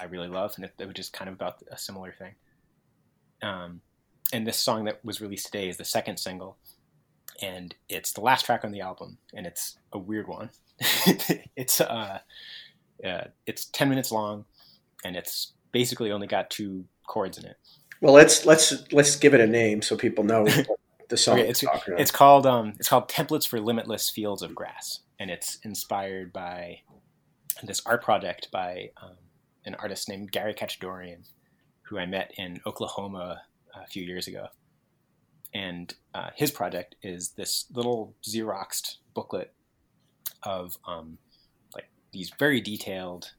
I 0.00 0.04
really 0.04 0.28
love, 0.28 0.54
and 0.56 0.64
it, 0.64 0.74
it, 0.78 0.86
was 0.86 0.94
just 0.94 1.12
kind 1.12 1.28
of 1.28 1.34
about 1.34 1.62
a 1.70 1.78
similar 1.78 2.12
thing. 2.12 2.34
Um, 3.42 3.80
and 4.32 4.46
this 4.46 4.58
song 4.58 4.84
that 4.84 5.04
was 5.04 5.20
released 5.20 5.46
today 5.46 5.68
is 5.68 5.76
the 5.76 5.84
second 5.84 6.18
single, 6.18 6.58
and 7.42 7.74
it's 7.88 8.12
the 8.12 8.20
last 8.20 8.44
track 8.46 8.64
on 8.64 8.72
the 8.72 8.80
album, 8.80 9.18
and 9.34 9.46
it's 9.46 9.78
a 9.92 9.98
weird 9.98 10.28
one. 10.28 10.50
it's 11.56 11.80
uh, 11.80 12.20
uh, 13.04 13.24
it's 13.46 13.66
10 13.66 13.88
minutes 13.88 14.10
long 14.12 14.44
and 15.04 15.16
it's 15.16 15.52
basically 15.72 16.10
only 16.10 16.26
got 16.26 16.50
two 16.50 16.84
chords 17.06 17.38
in 17.38 17.44
it. 17.44 17.56
Well, 18.00 18.14
let's 18.14 18.46
let's 18.46 18.92
let's 18.92 19.16
give 19.16 19.34
it 19.34 19.40
a 19.40 19.46
name 19.46 19.82
so 19.82 19.96
people 19.96 20.22
know 20.24 20.46
the 21.08 21.16
song. 21.16 21.40
okay, 21.40 21.48
it's, 21.48 21.64
it's 21.88 22.10
called 22.10 22.46
um, 22.46 22.74
it's 22.78 22.88
called 22.88 23.08
Templates 23.08 23.46
for 23.46 23.60
Limitless 23.60 24.08
Fields 24.08 24.42
of 24.42 24.54
Grass, 24.54 25.00
and 25.18 25.30
it's 25.30 25.58
inspired 25.64 26.32
by 26.32 26.82
this 27.64 27.82
art 27.84 28.04
project 28.04 28.48
by 28.52 28.90
um, 29.02 29.16
an 29.64 29.74
artist 29.76 30.08
named 30.08 30.30
Gary 30.30 30.54
Khatchadorian, 30.54 31.24
who 31.82 31.98
I 31.98 32.06
met 32.06 32.32
in 32.36 32.60
Oklahoma 32.66 33.42
a 33.74 33.86
few 33.88 34.04
years 34.04 34.28
ago. 34.28 34.46
And 35.54 35.92
uh, 36.14 36.30
his 36.36 36.50
project 36.50 36.94
is 37.02 37.30
this 37.30 37.66
little 37.72 38.14
Xeroxed 38.22 38.98
booklet 39.14 39.52
of 40.42 40.76
um, 40.86 41.18
these 42.12 42.30
very 42.38 42.60
detailed, 42.60 43.32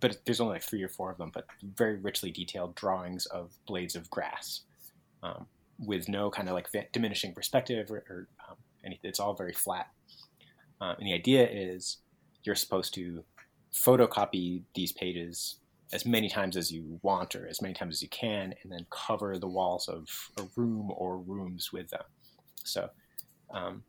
but 0.00 0.18
there's 0.24 0.40
only 0.40 0.54
like 0.54 0.62
three 0.62 0.82
or 0.82 0.88
four 0.88 1.10
of 1.10 1.18
them, 1.18 1.30
but 1.32 1.46
very 1.62 1.96
richly 1.96 2.30
detailed 2.30 2.74
drawings 2.74 3.26
of 3.26 3.52
blades 3.66 3.96
of 3.96 4.10
grass 4.10 4.62
um, 5.22 5.46
with 5.78 6.08
no 6.08 6.30
kind 6.30 6.48
of 6.48 6.54
like 6.54 6.68
diminishing 6.92 7.32
perspective 7.32 7.90
or, 7.90 8.04
or 8.08 8.28
um, 8.48 8.56
anything. 8.84 9.08
It's 9.08 9.20
all 9.20 9.34
very 9.34 9.52
flat. 9.52 9.88
Um, 10.80 10.96
and 10.98 11.06
the 11.06 11.14
idea 11.14 11.48
is 11.48 11.98
you're 12.42 12.54
supposed 12.54 12.92
to 12.94 13.24
photocopy 13.72 14.62
these 14.74 14.92
pages 14.92 15.56
as 15.92 16.06
many 16.06 16.28
times 16.28 16.56
as 16.56 16.72
you 16.72 16.98
want 17.02 17.36
or 17.36 17.46
as 17.46 17.60
many 17.60 17.74
times 17.74 17.96
as 17.96 18.02
you 18.02 18.08
can, 18.08 18.54
and 18.62 18.72
then 18.72 18.86
cover 18.90 19.38
the 19.38 19.46
walls 19.46 19.88
of 19.88 20.08
a 20.38 20.42
room 20.56 20.90
or 20.96 21.18
rooms 21.18 21.72
with 21.72 21.90
them. 21.90 22.02
So 22.64 22.88
um, 23.52 23.84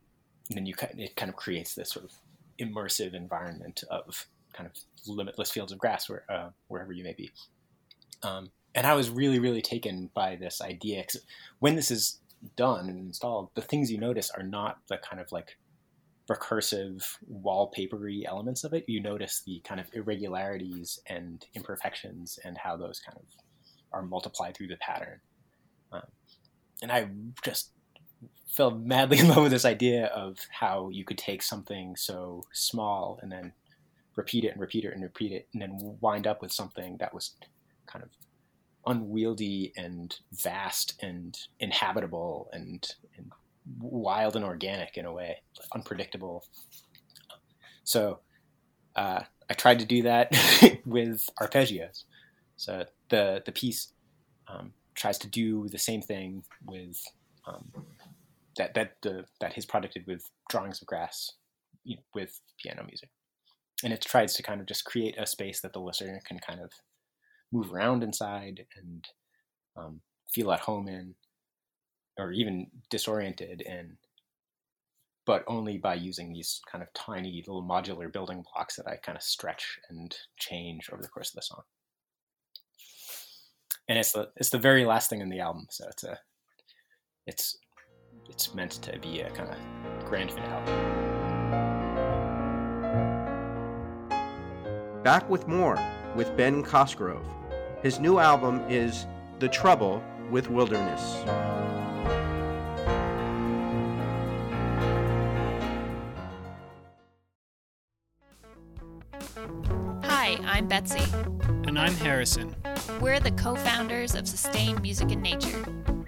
then 0.50 0.66
you 0.66 0.74
it 0.98 1.16
kind 1.16 1.30
of 1.30 1.36
creates 1.36 1.74
this 1.74 1.90
sort 1.90 2.04
of 2.04 2.12
immersive 2.60 3.14
environment 3.14 3.84
of 3.90 4.26
kind 4.52 4.68
of 4.68 4.76
limitless 5.06 5.50
fields 5.50 5.72
of 5.72 5.78
grass 5.78 6.08
where, 6.08 6.24
uh, 6.30 6.50
wherever 6.68 6.92
you 6.92 7.04
may 7.04 7.14
be. 7.14 7.30
Um, 8.22 8.50
and 8.74 8.86
I 8.86 8.94
was 8.94 9.10
really, 9.10 9.38
really 9.38 9.62
taken 9.62 10.10
by 10.14 10.36
this 10.36 10.60
idea. 10.60 11.04
When 11.58 11.76
this 11.76 11.90
is 11.90 12.20
done 12.56 12.88
and 12.88 12.98
installed, 12.98 13.50
the 13.54 13.62
things 13.62 13.90
you 13.90 13.98
notice 13.98 14.30
are 14.30 14.42
not 14.42 14.78
the 14.88 14.98
kind 14.98 15.20
of 15.20 15.30
like 15.30 15.56
recursive 16.30 17.04
wallpapery 17.30 18.24
elements 18.26 18.64
of 18.64 18.72
it. 18.72 18.84
You 18.88 19.00
notice 19.00 19.42
the 19.44 19.60
kind 19.64 19.80
of 19.80 19.86
irregularities 19.92 20.98
and 21.06 21.44
imperfections 21.54 22.38
and 22.44 22.56
how 22.56 22.76
those 22.76 23.00
kind 23.00 23.18
of 23.18 23.24
are 23.92 24.02
multiplied 24.02 24.56
through 24.56 24.68
the 24.68 24.76
pattern. 24.76 25.20
Um, 25.92 26.02
and 26.82 26.90
I 26.90 27.08
just 27.44 27.70
fell 28.54 28.70
madly 28.70 29.18
in 29.20 29.28
love 29.28 29.42
with 29.42 29.52
this 29.52 29.64
idea 29.64 30.06
of 30.06 30.38
how 30.50 30.88
you 30.90 31.04
could 31.04 31.18
take 31.18 31.42
something 31.42 31.96
so 31.96 32.42
small 32.52 33.18
and 33.22 33.30
then 33.30 33.52
repeat 34.16 34.44
it 34.44 34.52
and 34.52 34.60
repeat 34.60 34.84
it 34.84 34.92
and 34.94 35.02
repeat 35.02 35.32
it 35.32 35.48
and 35.52 35.62
then 35.62 35.96
wind 36.00 36.26
up 36.26 36.40
with 36.40 36.52
something 36.52 36.96
that 36.98 37.12
was 37.12 37.32
kind 37.86 38.04
of 38.04 38.10
unwieldy 38.86 39.72
and 39.76 40.18
vast 40.32 40.94
and 41.02 41.38
inhabitable 41.58 42.48
and, 42.52 42.94
and 43.16 43.32
wild 43.80 44.36
and 44.36 44.44
organic 44.44 44.96
in 44.96 45.06
a 45.06 45.12
way, 45.12 45.40
unpredictable. 45.74 46.44
So 47.82 48.20
uh, 48.94 49.22
I 49.48 49.54
tried 49.54 49.80
to 49.80 49.86
do 49.86 50.02
that 50.02 50.30
with 50.86 51.28
arpeggios. 51.40 52.04
So 52.56 52.84
the 53.08 53.42
the 53.44 53.52
piece 53.52 53.92
um, 54.46 54.72
tries 54.94 55.18
to 55.18 55.28
do 55.28 55.68
the 55.68 55.78
same 55.78 56.02
thing 56.02 56.44
with 56.64 57.02
um, 57.46 57.72
that 58.56 58.74
that 58.74 58.92
the 59.02 59.24
that 59.40 59.52
his 59.52 59.66
project 59.66 59.94
did 59.94 60.06
with 60.06 60.28
drawings 60.50 60.80
of 60.80 60.86
grass 60.86 61.30
you 61.84 61.96
know, 61.96 62.02
with 62.14 62.40
piano 62.58 62.84
music, 62.86 63.10
and 63.82 63.92
it 63.92 64.00
tries 64.00 64.34
to 64.34 64.42
kind 64.42 64.60
of 64.60 64.66
just 64.66 64.84
create 64.84 65.18
a 65.18 65.26
space 65.26 65.60
that 65.60 65.72
the 65.72 65.80
listener 65.80 66.20
can 66.26 66.38
kind 66.38 66.60
of 66.60 66.70
move 67.52 67.72
around 67.72 68.02
inside 68.02 68.66
and 68.76 69.04
um, 69.76 70.00
feel 70.32 70.52
at 70.52 70.60
home 70.60 70.88
in, 70.88 71.14
or 72.18 72.32
even 72.32 72.66
disoriented 72.90 73.60
in, 73.62 73.96
but 75.26 75.44
only 75.46 75.78
by 75.78 75.94
using 75.94 76.32
these 76.32 76.60
kind 76.70 76.82
of 76.82 76.92
tiny 76.94 77.42
little 77.46 77.62
modular 77.62 78.12
building 78.12 78.44
blocks 78.52 78.76
that 78.76 78.86
I 78.86 78.96
kind 78.96 79.16
of 79.16 79.22
stretch 79.22 79.78
and 79.88 80.14
change 80.38 80.90
over 80.92 81.02
the 81.02 81.08
course 81.08 81.30
of 81.30 81.36
the 81.36 81.42
song. 81.42 81.62
And 83.88 83.98
it's 83.98 84.12
the 84.12 84.30
it's 84.36 84.50
the 84.50 84.58
very 84.58 84.84
last 84.84 85.10
thing 85.10 85.20
in 85.20 85.28
the 85.28 85.40
album, 85.40 85.66
so 85.70 85.86
it's 85.88 86.04
a 86.04 86.18
it's 87.26 87.58
it's 88.28 88.54
meant 88.54 88.72
to 88.72 88.98
be 88.98 89.20
a 89.20 89.30
kind 89.30 89.50
of 89.50 90.04
grand 90.06 90.30
finale. 90.30 90.72
Back 95.02 95.28
with 95.28 95.46
more 95.48 95.78
with 96.14 96.36
Ben 96.36 96.62
Cosgrove. 96.62 97.26
His 97.82 98.00
new 98.00 98.18
album 98.18 98.62
is 98.68 99.06
The 99.38 99.48
Trouble 99.48 100.02
with 100.30 100.48
Wilderness. 100.48 101.22
Hi, 110.04 110.38
I'm 110.44 110.66
Betsy. 110.66 111.04
And 111.66 111.78
I'm 111.78 111.94
Harrison. 111.94 112.54
We're 113.00 113.20
the 113.20 113.32
co 113.32 113.54
founders 113.56 114.14
of 114.14 114.26
Sustain 114.26 114.80
Music 114.80 115.10
and 115.10 115.22
Nature. 115.22 115.64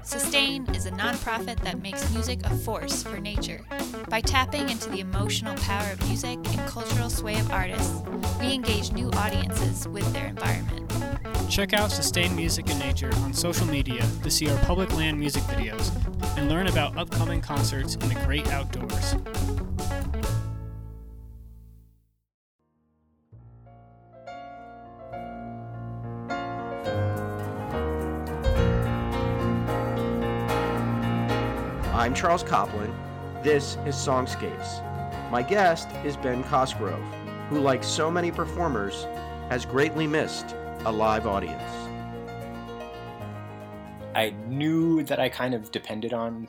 Sustain 0.07 0.65
is 0.73 0.87
a 0.87 0.91
nonprofit 0.93 1.61
that 1.65 1.83
makes 1.83 2.09
music 2.13 2.39
a 2.45 2.57
force 2.59 3.03
for 3.03 3.19
nature. 3.19 3.61
By 4.09 4.21
tapping 4.21 4.69
into 4.69 4.89
the 4.89 5.01
emotional 5.01 5.57
power 5.57 5.91
of 5.91 6.07
music 6.07 6.39
and 6.57 6.69
cultural 6.69 7.11
sway 7.11 7.41
of 7.41 7.51
artists, 7.51 8.03
we 8.39 8.55
engage 8.55 8.93
new 8.93 9.11
audiences 9.15 9.89
with 9.89 10.11
their 10.13 10.27
environment. 10.27 10.93
Check 11.51 11.73
out 11.73 11.91
Sustain 11.91 12.37
Music 12.37 12.71
and 12.71 12.79
Nature 12.79 13.11
on 13.17 13.35
social 13.35 13.67
media 13.67 14.07
to 14.23 14.31
see 14.31 14.49
our 14.49 14.59
public 14.61 14.93
land 14.95 15.19
music 15.19 15.43
videos 15.43 15.91
and 16.39 16.49
learn 16.49 16.69
about 16.69 16.97
upcoming 16.97 17.41
concerts 17.41 17.97
in 17.97 18.09
the 18.09 18.15
great 18.27 18.47
outdoors. 18.53 19.17
I'm 32.07 32.15
Charles 32.15 32.45
Copland. 32.45 32.95
This 33.43 33.79
is 33.85 33.97
Songscapes. 33.97 34.81
My 35.33 35.43
guest 35.43 35.89
is 36.05 36.17
Ben 36.17 36.45
Cosgrove, 36.45 37.03
who, 37.49 37.59
like 37.59 37.83
so 37.83 38.13
many 38.13 38.31
performers, 38.31 39.09
has 39.49 39.67
greatly 39.67 40.07
missed 40.07 40.55
a 40.85 40.93
live 40.93 41.27
audience. 41.27 41.61
I 44.15 44.37
knew 44.47 45.03
that 45.03 45.19
I 45.19 45.29
kind 45.29 45.53
of 45.53 45.73
depended 45.73 46.13
on 46.13 46.47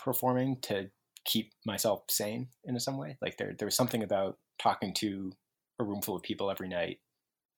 performing 0.00 0.56
to 0.62 0.90
keep 1.24 1.52
myself 1.64 2.02
sane 2.10 2.48
in 2.64 2.76
some 2.80 2.98
way. 2.98 3.16
Like 3.22 3.36
there, 3.36 3.54
there 3.56 3.66
was 3.66 3.76
something 3.76 4.02
about 4.02 4.38
talking 4.60 4.92
to 4.94 5.30
a 5.78 5.84
room 5.84 6.02
full 6.02 6.16
of 6.16 6.24
people 6.24 6.50
every 6.50 6.68
night 6.68 6.98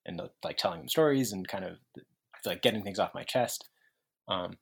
and 0.05 0.21
like 0.43 0.57
telling 0.57 0.81
them 0.81 0.87
stories 0.87 1.31
and 1.31 1.47
kind 1.47 1.65
of 1.65 1.77
like 2.45 2.61
getting 2.61 2.83
things 2.83 2.99
off 2.99 3.15
my 3.15 3.23
chest. 3.23 3.69
Um, 4.27 4.57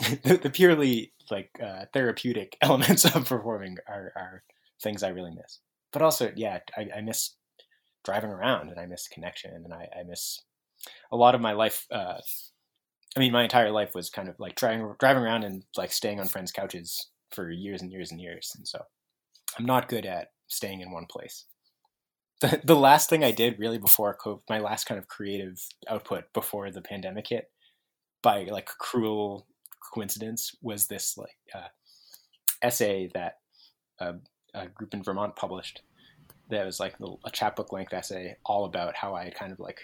the, 0.00 0.38
the, 0.42 0.50
purely 0.50 1.12
like 1.30 1.50
uh, 1.62 1.84
therapeutic 1.92 2.56
elements 2.62 3.04
of 3.04 3.26
performing 3.26 3.76
are, 3.88 4.12
are 4.16 4.42
things 4.82 5.02
I 5.02 5.08
really 5.08 5.32
miss. 5.32 5.60
But 5.92 6.02
also, 6.02 6.32
yeah, 6.36 6.60
I, 6.76 6.88
I 6.98 7.00
miss 7.00 7.34
driving 8.04 8.30
around 8.30 8.70
and 8.70 8.80
I 8.80 8.86
miss 8.86 9.08
connection 9.08 9.52
and 9.54 9.72
I, 9.72 9.88
I 9.98 10.02
miss 10.04 10.40
a 11.12 11.16
lot 11.16 11.34
of 11.34 11.40
my 11.40 11.52
life. 11.52 11.86
Uh, 11.90 12.18
I 13.16 13.20
mean, 13.20 13.32
my 13.32 13.42
entire 13.42 13.70
life 13.70 13.94
was 13.94 14.08
kind 14.08 14.28
of 14.28 14.38
like 14.38 14.54
driving 14.54 14.94
driving 14.98 15.22
around 15.22 15.44
and 15.44 15.64
like 15.76 15.92
staying 15.92 16.20
on 16.20 16.28
friends' 16.28 16.52
couches 16.52 17.08
for 17.30 17.50
years 17.50 17.82
and 17.82 17.90
years 17.90 18.10
and 18.12 18.20
years, 18.20 18.52
and 18.56 18.66
so 18.66 18.82
I'm 19.58 19.66
not 19.66 19.88
good 19.88 20.06
at 20.06 20.28
staying 20.46 20.80
in 20.80 20.90
one 20.90 21.06
place. 21.06 21.44
The, 22.40 22.58
the 22.64 22.74
last 22.74 23.10
thing 23.10 23.22
I 23.22 23.32
did 23.32 23.58
really 23.58 23.76
before 23.76 24.16
COVID, 24.16 24.40
my 24.48 24.60
last 24.60 24.86
kind 24.86 24.98
of 24.98 25.08
creative 25.08 25.60
output 25.90 26.24
before 26.32 26.70
the 26.70 26.80
pandemic 26.80 27.26
hit, 27.28 27.50
by 28.22 28.44
like 28.44 28.64
cruel 28.64 29.46
coincidence, 29.92 30.54
was 30.62 30.86
this 30.86 31.16
like 31.16 31.36
uh, 31.54 31.68
essay 32.62 33.10
that 33.14 33.38
a, 33.98 34.14
a 34.54 34.68
group 34.68 34.94
in 34.94 35.02
Vermont 35.02 35.36
published. 35.36 35.82
That 36.50 36.66
was 36.66 36.80
like 36.80 36.94
a 37.24 37.30
chapbook 37.30 37.72
length 37.72 37.92
essay 37.92 38.36
all 38.44 38.64
about 38.64 38.96
how 38.96 39.14
I 39.14 39.24
had 39.24 39.34
kind 39.34 39.52
of 39.52 39.60
like 39.60 39.80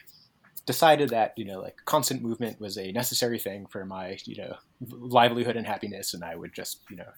decided 0.66 1.10
that 1.10 1.32
you 1.36 1.44
know 1.44 1.60
like 1.60 1.76
constant 1.84 2.22
movement 2.22 2.60
was 2.60 2.76
a 2.76 2.90
necessary 2.90 3.38
thing 3.38 3.66
for 3.66 3.84
my 3.84 4.18
you 4.24 4.36
know 4.36 4.56
livelihood 4.80 5.56
and 5.56 5.66
happiness, 5.66 6.12
and 6.12 6.24
I 6.24 6.34
would 6.34 6.52
just 6.52 6.80
you 6.90 6.96
know 6.96 7.08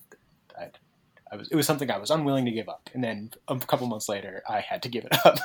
i 0.58 0.68
I 1.30 1.36
was 1.36 1.48
it 1.48 1.56
was 1.56 1.66
something 1.66 1.90
I 1.90 1.98
was 1.98 2.10
unwilling 2.10 2.44
to 2.44 2.50
give 2.50 2.68
up, 2.68 2.90
and 2.94 3.02
then 3.02 3.30
a 3.48 3.58
couple 3.58 3.86
months 3.86 4.08
later 4.08 4.42
I 4.48 4.60
had 4.60 4.82
to 4.82 4.88
give 4.88 5.04
it 5.04 5.16
up. 5.26 5.38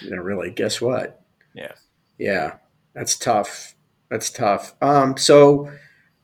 yeah, 0.00 0.16
really. 0.16 0.50
Guess 0.50 0.80
what? 0.80 1.22
Yeah. 1.54 1.72
Yeah, 2.18 2.56
that's 2.94 3.16
tough. 3.16 3.74
That's 4.10 4.30
tough. 4.30 4.74
Um, 4.82 5.16
so, 5.16 5.70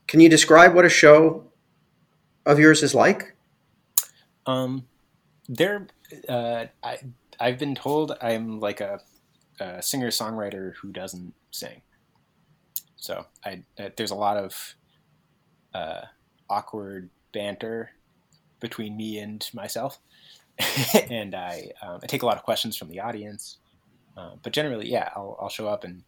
can 0.08 0.20
you 0.20 0.28
describe 0.28 0.74
what 0.74 0.84
a 0.84 0.88
show 0.88 1.44
of 2.44 2.58
yours 2.58 2.82
is 2.82 2.94
like? 2.94 3.36
Um, 4.46 4.86
there, 5.48 5.86
uh, 6.28 6.64
I 6.82 6.98
I've 7.38 7.58
been 7.58 7.74
told 7.74 8.16
I'm 8.20 8.58
like 8.58 8.80
a 8.80 9.00
a 9.60 9.82
singer 9.82 10.08
songwriter 10.08 10.74
who 10.76 10.92
doesn't 10.92 11.34
sing. 11.50 11.82
So 12.96 13.26
I, 13.44 13.62
uh, 13.78 13.90
there's 13.96 14.10
a 14.10 14.16
lot 14.16 14.36
of 14.36 14.74
uh, 15.74 16.02
awkward 16.48 17.10
banter 17.32 17.90
between 18.60 18.96
me 18.96 19.18
and 19.18 19.48
myself, 19.52 20.00
and 21.10 21.34
I 21.34 21.70
um, 21.82 22.00
I 22.02 22.06
take 22.06 22.22
a 22.22 22.26
lot 22.26 22.38
of 22.38 22.44
questions 22.44 22.76
from 22.76 22.88
the 22.88 23.00
audience. 23.00 23.58
Uh, 24.16 24.32
but 24.42 24.52
generally, 24.52 24.90
yeah, 24.90 25.10
I'll, 25.14 25.38
I'll 25.40 25.48
show 25.48 25.68
up 25.68 25.84
and 25.84 26.02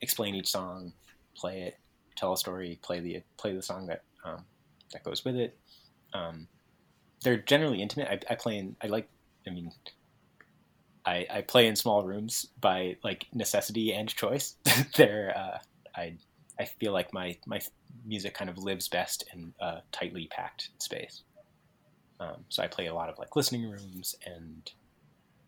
explain 0.00 0.34
each 0.34 0.48
song, 0.48 0.92
play 1.36 1.62
it, 1.62 1.78
tell 2.16 2.32
a 2.32 2.36
story, 2.36 2.78
play 2.82 3.00
the 3.00 3.22
play 3.36 3.54
the 3.54 3.62
song 3.62 3.86
that 3.86 4.02
um, 4.24 4.44
that 4.92 5.04
goes 5.04 5.24
with 5.24 5.36
it. 5.36 5.56
Um, 6.12 6.48
they're 7.22 7.36
generally 7.36 7.82
intimate. 7.82 8.08
I, 8.08 8.32
I 8.32 8.36
play 8.36 8.58
in. 8.58 8.76
I 8.82 8.86
like. 8.88 9.08
I 9.46 9.50
mean, 9.50 9.70
I, 11.04 11.26
I 11.30 11.40
play 11.42 11.68
in 11.68 11.76
small 11.76 12.02
rooms 12.04 12.46
by 12.60 12.96
like 13.04 13.26
necessity 13.32 13.92
and 13.92 14.08
choice. 14.08 14.56
There, 14.96 15.32
uh, 15.36 15.58
I 15.94 16.14
I 16.58 16.64
feel 16.64 16.92
like 16.92 17.12
my 17.12 17.36
my 17.46 17.60
music 18.04 18.34
kind 18.34 18.50
of 18.50 18.58
lives 18.58 18.88
best 18.88 19.24
in 19.32 19.52
a 19.60 19.78
tightly 19.92 20.28
packed 20.30 20.70
space. 20.78 21.22
Um, 22.18 22.44
so 22.48 22.62
I 22.62 22.66
play 22.66 22.86
a 22.86 22.94
lot 22.94 23.08
of 23.08 23.18
like 23.18 23.36
listening 23.36 23.70
rooms, 23.70 24.14
and 24.24 24.70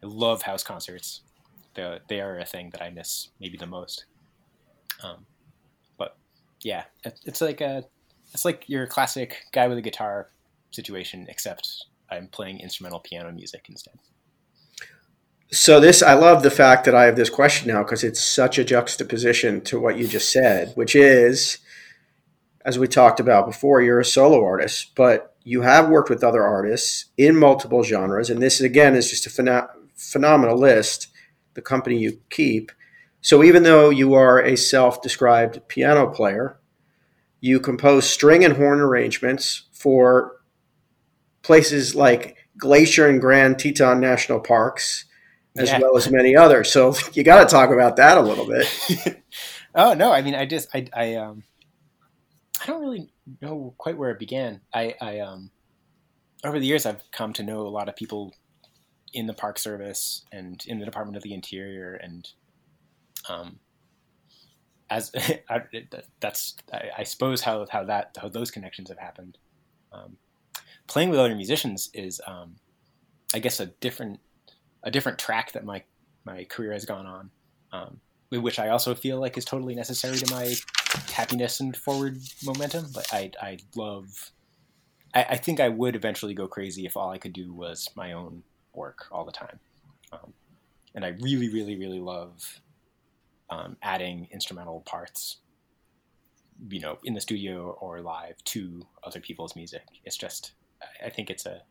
I 0.02 0.06
love 0.06 0.42
house 0.42 0.62
concerts. 0.62 1.22
They 1.74 1.98
they 2.08 2.20
are 2.20 2.38
a 2.38 2.44
thing 2.44 2.70
that 2.70 2.82
I 2.82 2.90
miss 2.90 3.28
maybe 3.40 3.56
the 3.56 3.66
most. 3.66 4.04
Um, 5.02 5.26
yeah, 6.62 6.84
it's 7.24 7.40
like 7.40 7.60
a 7.60 7.84
it's 8.32 8.44
like 8.44 8.68
your 8.68 8.86
classic 8.86 9.44
guy 9.52 9.68
with 9.68 9.78
a 9.78 9.82
guitar 9.82 10.30
situation, 10.70 11.26
except 11.28 11.86
I'm 12.10 12.28
playing 12.28 12.60
instrumental 12.60 13.00
piano 13.00 13.32
music 13.32 13.66
instead. 13.68 13.94
So 15.50 15.80
this, 15.80 16.02
I 16.02 16.12
love 16.12 16.42
the 16.42 16.50
fact 16.50 16.84
that 16.84 16.94
I 16.94 17.04
have 17.04 17.16
this 17.16 17.30
question 17.30 17.68
now 17.68 17.82
because 17.82 18.04
it's 18.04 18.20
such 18.20 18.58
a 18.58 18.64
juxtaposition 18.64 19.62
to 19.62 19.80
what 19.80 19.96
you 19.96 20.06
just 20.06 20.30
said, 20.30 20.72
which 20.74 20.94
is, 20.94 21.58
as 22.66 22.78
we 22.78 22.86
talked 22.86 23.18
about 23.18 23.46
before, 23.46 23.80
you're 23.80 24.00
a 24.00 24.04
solo 24.04 24.44
artist, 24.44 24.94
but 24.94 25.34
you 25.44 25.62
have 25.62 25.88
worked 25.88 26.10
with 26.10 26.22
other 26.22 26.42
artists 26.42 27.06
in 27.16 27.34
multiple 27.34 27.82
genres, 27.82 28.28
and 28.28 28.42
this 28.42 28.60
again 28.60 28.94
is 28.94 29.08
just 29.08 29.26
a 29.26 29.30
pheno- 29.30 29.70
phenomenal 29.94 30.58
list. 30.58 31.08
The 31.54 31.62
company 31.62 31.98
you 31.98 32.20
keep. 32.28 32.70
So 33.20 33.42
even 33.42 33.62
though 33.62 33.90
you 33.90 34.14
are 34.14 34.40
a 34.40 34.56
self-described 34.56 35.66
piano 35.68 36.06
player, 36.08 36.58
you 37.40 37.60
compose 37.60 38.08
string 38.08 38.44
and 38.44 38.56
horn 38.56 38.80
arrangements 38.80 39.64
for 39.72 40.36
places 41.42 41.94
like 41.94 42.36
Glacier 42.58 43.08
and 43.08 43.20
Grand 43.20 43.58
Teton 43.58 44.00
National 44.00 44.40
Parks 44.40 45.04
as 45.56 45.70
yeah. 45.70 45.80
well 45.80 45.96
as 45.96 46.10
many 46.10 46.36
others. 46.36 46.70
So 46.70 46.94
you 47.12 47.24
got 47.24 47.40
to 47.40 47.46
talk 47.46 47.70
about 47.70 47.96
that 47.96 48.18
a 48.18 48.22
little 48.22 48.46
bit. 48.46 49.22
oh 49.74 49.94
no, 49.94 50.12
I 50.12 50.22
mean, 50.22 50.34
I 50.34 50.46
just 50.46 50.68
I 50.74 50.86
I 50.94 51.14
um 51.14 51.44
I 52.62 52.66
don't 52.66 52.80
really 52.80 53.10
know 53.40 53.74
quite 53.78 53.96
where 53.96 54.10
it 54.10 54.18
began. 54.18 54.60
I 54.72 54.94
I 55.00 55.20
um 55.20 55.50
over 56.44 56.58
the 56.58 56.66
years 56.66 56.86
I've 56.86 57.02
come 57.10 57.32
to 57.34 57.42
know 57.42 57.60
a 57.62 57.68
lot 57.68 57.88
of 57.88 57.96
people 57.96 58.34
in 59.12 59.26
the 59.26 59.34
Park 59.34 59.58
Service 59.58 60.24
and 60.32 60.62
in 60.66 60.78
the 60.78 60.84
Department 60.84 61.16
of 61.16 61.22
the 61.22 61.34
Interior 61.34 61.94
and 61.94 62.28
um 63.28 63.58
as 64.90 65.12
I, 65.50 65.62
that's 66.20 66.56
I, 66.72 66.90
I, 66.98 67.02
suppose 67.04 67.42
how 67.42 67.66
how 67.70 67.84
that 67.84 68.16
how 68.20 68.28
those 68.28 68.50
connections 68.50 68.88
have 68.88 68.98
happened. 68.98 69.38
Um, 69.92 70.16
playing 70.86 71.10
with 71.10 71.18
other 71.18 71.34
musicians 71.34 71.90
is 71.94 72.20
um, 72.26 72.56
I 73.34 73.38
guess 73.38 73.60
a 73.60 73.66
different 73.66 74.20
a 74.82 74.90
different 74.90 75.18
track 75.18 75.52
that 75.52 75.64
my 75.64 75.82
my 76.24 76.44
career 76.44 76.72
has 76.72 76.84
gone 76.84 77.06
on, 77.06 77.30
um, 77.72 78.00
which 78.30 78.58
I 78.58 78.68
also 78.68 78.94
feel 78.94 79.18
like 79.20 79.36
is 79.36 79.44
totally 79.44 79.74
necessary 79.74 80.16
to 80.16 80.34
my 80.34 80.54
happiness 81.12 81.60
and 81.60 81.76
forward 81.76 82.18
momentum. 82.44 82.86
But 82.92 83.12
I 83.12 83.30
I 83.40 83.58
love. 83.76 84.32
I, 85.14 85.24
I 85.30 85.36
think 85.36 85.58
I 85.58 85.70
would 85.70 85.96
eventually 85.96 86.34
go 86.34 86.46
crazy 86.46 86.84
if 86.84 86.96
all 86.96 87.10
I 87.10 87.16
could 87.16 87.32
do 87.32 87.54
was 87.54 87.88
my 87.96 88.12
own 88.12 88.42
work 88.74 89.06
all 89.10 89.24
the 89.24 89.32
time, 89.32 89.58
um, 90.12 90.32
and 90.94 91.04
I 91.04 91.08
really 91.20 91.48
really 91.48 91.76
really 91.76 92.00
love 92.00 92.60
um, 93.50 93.76
adding 93.82 94.28
instrumental 94.32 94.82
parts 94.86 95.38
you 96.68 96.80
know 96.80 96.98
in 97.04 97.14
the 97.14 97.20
studio 97.20 97.76
or 97.80 98.00
live 98.00 98.36
to 98.44 98.82
other 99.04 99.20
people's 99.20 99.54
music 99.54 99.82
it's 100.04 100.16
just 100.16 100.52
i 101.04 101.08
think 101.08 101.30
it's 101.30 101.46
a 101.46 101.62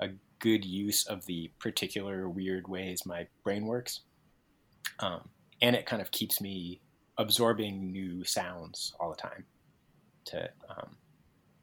a 0.00 0.10
good 0.38 0.64
use 0.64 1.06
of 1.06 1.26
the 1.26 1.50
particular 1.58 2.28
weird 2.28 2.68
ways 2.68 3.04
my 3.04 3.26
brain 3.42 3.66
works. 3.66 4.00
Um, 5.00 5.28
and 5.60 5.74
it 5.74 5.86
kind 5.86 6.00
of 6.00 6.10
keeps 6.10 6.40
me 6.40 6.80
absorbing 7.16 7.90
new 7.90 8.24
sounds 8.24 8.94
all 9.00 9.10
the 9.10 9.16
time. 9.16 9.44
To 10.26 10.48
um, 10.68 10.96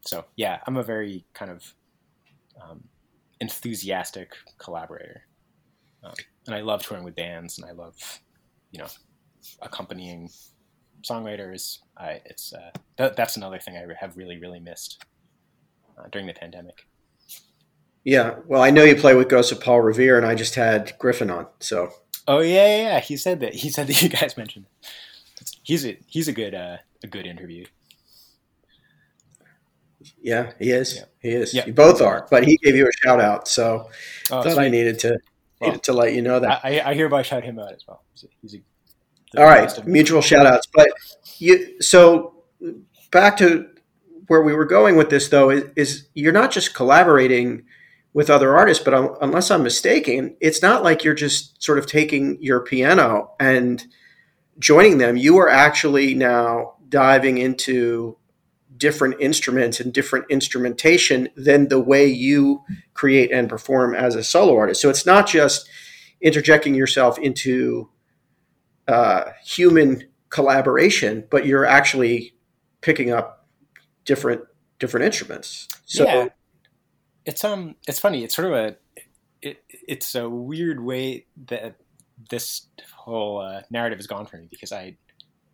so 0.01 0.25
yeah, 0.35 0.59
I'm 0.67 0.77
a 0.77 0.83
very 0.83 1.25
kind 1.33 1.51
of 1.51 1.73
um, 2.61 2.83
enthusiastic 3.39 4.33
collaborator. 4.57 5.23
um, 6.03 6.13
and 6.45 6.55
I 6.55 6.61
love 6.61 6.83
touring 6.83 7.03
with 7.03 7.15
bands, 7.15 7.57
and 7.57 7.67
I 7.67 7.71
love 7.71 7.95
you 8.71 8.79
know 8.79 8.87
accompanying 9.61 10.29
songwriters. 11.03 11.79
I 11.97 12.21
it's 12.25 12.53
uh, 12.53 12.71
th- 12.97 13.13
that's 13.15 13.37
another 13.37 13.59
thing 13.59 13.77
I 13.77 13.85
have 13.99 14.17
really 14.17 14.37
really 14.37 14.59
missed 14.59 15.03
uh, 15.97 16.07
during 16.11 16.27
the 16.27 16.33
pandemic. 16.33 16.85
Yeah, 18.03 18.35
well, 18.45 18.61
I 18.61 18.69
know 18.69 18.83
you 18.83 18.95
play 18.95 19.15
with 19.15 19.29
Ghost 19.29 19.51
of 19.51 19.59
Paul 19.59 19.81
Revere, 19.81 20.17
and 20.17 20.27
I 20.27 20.35
just 20.35 20.53
had 20.53 20.93
Griffin 20.99 21.31
on, 21.31 21.47
so. 21.59 21.89
Oh 22.27 22.39
yeah, 22.39 22.67
yeah, 22.67 22.81
yeah. 22.83 22.99
He 22.99 23.17
said 23.17 23.39
that. 23.39 23.55
He 23.55 23.69
said 23.69 23.87
that 23.87 24.01
you 24.01 24.09
guys 24.09 24.37
mentioned. 24.37 24.65
He's 25.63 25.85
a 25.85 25.97
he's 26.07 26.27
a 26.27 26.31
good 26.33 26.53
uh, 26.53 26.77
a 27.03 27.07
good 27.07 27.25
interview. 27.25 27.65
Yeah, 30.21 30.51
he 30.59 30.71
is. 30.71 30.95
Yeah. 30.95 31.03
He 31.19 31.29
is. 31.29 31.53
Yeah. 31.53 31.65
You 31.65 31.73
both 31.73 32.01
are, 32.01 32.27
but 32.29 32.45
he 32.45 32.57
gave 32.57 32.75
you 32.75 32.87
a 32.87 32.91
shout 33.03 33.19
out, 33.19 33.47
so 33.47 33.89
oh, 34.31 34.41
thought 34.41 34.53
sweet. 34.53 34.65
I 34.65 34.69
needed 34.69 34.99
to 34.99 35.17
well, 35.59 35.69
needed 35.69 35.83
to 35.83 35.93
let 35.93 36.13
you 36.13 36.21
know 36.21 36.39
that. 36.39 36.61
I, 36.63 36.81
I 36.81 36.93
hereby 36.93 37.23
shout 37.23 37.43
him 37.43 37.59
out 37.59 37.73
as 37.73 37.83
well. 37.87 38.03
He's 38.13 38.23
a, 38.23 38.27
he's 38.41 38.55
a 38.55 38.61
All 39.37 39.45
right, 39.45 39.85
mutual 39.85 40.21
shout 40.21 40.45
outs. 40.45 40.67
But 40.73 40.89
you 41.37 41.81
so 41.81 42.43
back 43.11 43.37
to 43.37 43.67
where 44.27 44.41
we 44.41 44.53
were 44.53 44.65
going 44.65 44.95
with 44.95 45.09
this 45.09 45.29
though 45.29 45.49
is, 45.49 45.65
is 45.75 46.07
you're 46.13 46.33
not 46.33 46.51
just 46.51 46.73
collaborating 46.73 47.63
with 48.13 48.29
other 48.29 48.55
artists, 48.55 48.83
but 48.83 48.93
um, 48.93 49.15
unless 49.21 49.51
I'm 49.51 49.61
mistaken, 49.61 50.37
it's 50.39 50.61
not 50.61 50.83
like 50.83 51.03
you're 51.03 51.13
just 51.13 51.61
sort 51.61 51.77
of 51.77 51.85
taking 51.85 52.41
your 52.41 52.61
piano 52.61 53.31
and 53.39 53.85
joining 54.57 54.99
them. 54.99 55.17
You 55.17 55.37
are 55.37 55.49
actually 55.49 56.15
now 56.15 56.75
diving 56.87 57.37
into 57.37 58.17
different 58.77 59.15
instruments 59.19 59.79
and 59.79 59.93
different 59.93 60.25
instrumentation 60.29 61.29
than 61.35 61.67
the 61.67 61.79
way 61.79 62.07
you 62.07 62.63
create 62.93 63.31
and 63.31 63.49
perform 63.49 63.93
as 63.93 64.15
a 64.15 64.23
solo 64.23 64.55
artist. 64.57 64.81
So 64.81 64.89
it's 64.89 65.05
not 65.05 65.27
just 65.27 65.69
interjecting 66.21 66.73
yourself 66.73 67.19
into 67.19 67.89
uh, 68.87 69.31
human 69.43 70.03
collaboration, 70.29 71.25
but 71.29 71.45
you're 71.45 71.65
actually 71.65 72.35
picking 72.81 73.11
up 73.11 73.47
different 74.05 74.41
different 74.79 75.05
instruments. 75.05 75.67
So 75.85 76.03
yeah. 76.05 76.27
it's 77.25 77.43
um 77.43 77.75
it's 77.87 77.99
funny. 77.99 78.23
It's 78.23 78.35
sort 78.35 78.47
of 78.47 78.53
a 78.53 78.77
it, 79.41 79.63
it's 79.69 80.15
a 80.15 80.29
weird 80.29 80.83
way 80.83 81.25
that 81.47 81.75
this 82.29 82.67
whole 82.95 83.39
uh, 83.39 83.61
narrative 83.69 83.99
has 83.99 84.07
gone 84.07 84.25
for 84.25 84.37
me 84.37 84.47
because 84.49 84.71
I 84.71 84.97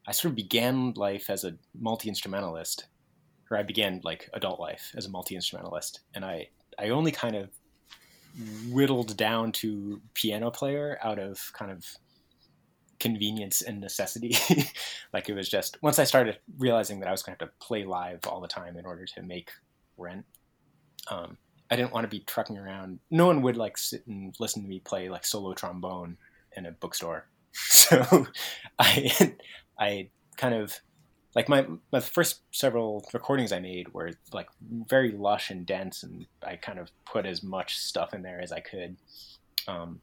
I 0.08 0.12
sort 0.12 0.32
of 0.32 0.36
began 0.36 0.94
life 0.96 1.30
as 1.30 1.44
a 1.44 1.56
multi 1.80 2.10
instrumentalist, 2.10 2.88
or 3.50 3.58
I 3.58 3.64
began 3.64 4.02
like 4.04 4.30
adult 4.34 4.60
life 4.60 4.92
as 4.96 5.06
a 5.06 5.10
multi 5.10 5.36
instrumentalist, 5.36 6.02
and 6.16 6.26
I 6.26 6.48
I 6.80 6.90
only 6.90 7.12
kind 7.12 7.36
of 7.36 7.50
whittled 8.70 9.18
down 9.18 9.52
to 9.52 10.02
piano 10.14 10.50
player 10.52 10.98
out 11.04 11.20
of 11.20 11.52
kind 11.54 11.72
of 11.72 11.86
convenience 13.02 13.64
and 13.64 13.82
necessity. 13.82 14.38
like 15.14 15.28
it 15.28 15.34
was 15.34 15.50
just 15.50 15.82
once 15.82 16.00
I 16.00 16.06
started 16.06 16.38
realizing 16.58 17.00
that 17.00 17.10
I 17.10 17.12
was 17.12 17.24
going 17.24 17.36
to 17.36 17.44
have 17.44 17.52
to 17.52 17.66
play 17.66 17.84
live 17.84 18.20
all 18.28 18.40
the 18.40 18.48
time 18.48 18.78
in 18.78 18.86
order 18.86 19.06
to 19.06 19.24
make 19.24 19.50
rent. 19.98 20.24
Um, 21.10 21.38
I 21.70 21.76
didn't 21.76 21.92
want 21.92 22.04
to 22.04 22.16
be 22.16 22.20
trucking 22.20 22.58
around. 22.58 23.00
No 23.10 23.26
one 23.26 23.42
would 23.42 23.58
like 23.58 23.78
sit 23.78 24.06
and 24.06 24.36
listen 24.40 24.62
to 24.62 24.70
me 24.70 24.80
play 24.80 25.10
like 25.10 25.26
solo 25.26 25.54
trombone 25.54 26.18
in 26.56 26.66
a 26.66 26.72
bookstore. 26.72 27.26
So 27.54 28.28
I 28.80 29.36
I 29.78 30.08
kind 30.38 30.54
of 30.54 30.80
like 31.36 31.50
my 31.50 31.66
my 31.92 32.00
first 32.00 32.42
several 32.52 33.06
recordings 33.14 33.52
I 33.52 33.60
made 33.60 33.94
were 33.94 34.12
like 34.32 34.48
very 34.62 35.12
lush 35.12 35.50
and 35.50 35.66
dense, 35.66 36.04
and 36.04 36.28
I 36.42 36.56
kind 36.56 36.80
of 36.80 36.92
put 37.06 37.26
as 37.26 37.44
much 37.44 37.78
stuff 37.78 38.14
in 38.14 38.22
there 38.22 38.40
as 38.40 38.54
I 38.54 38.62
could, 38.62 38.96
um, 39.68 40.00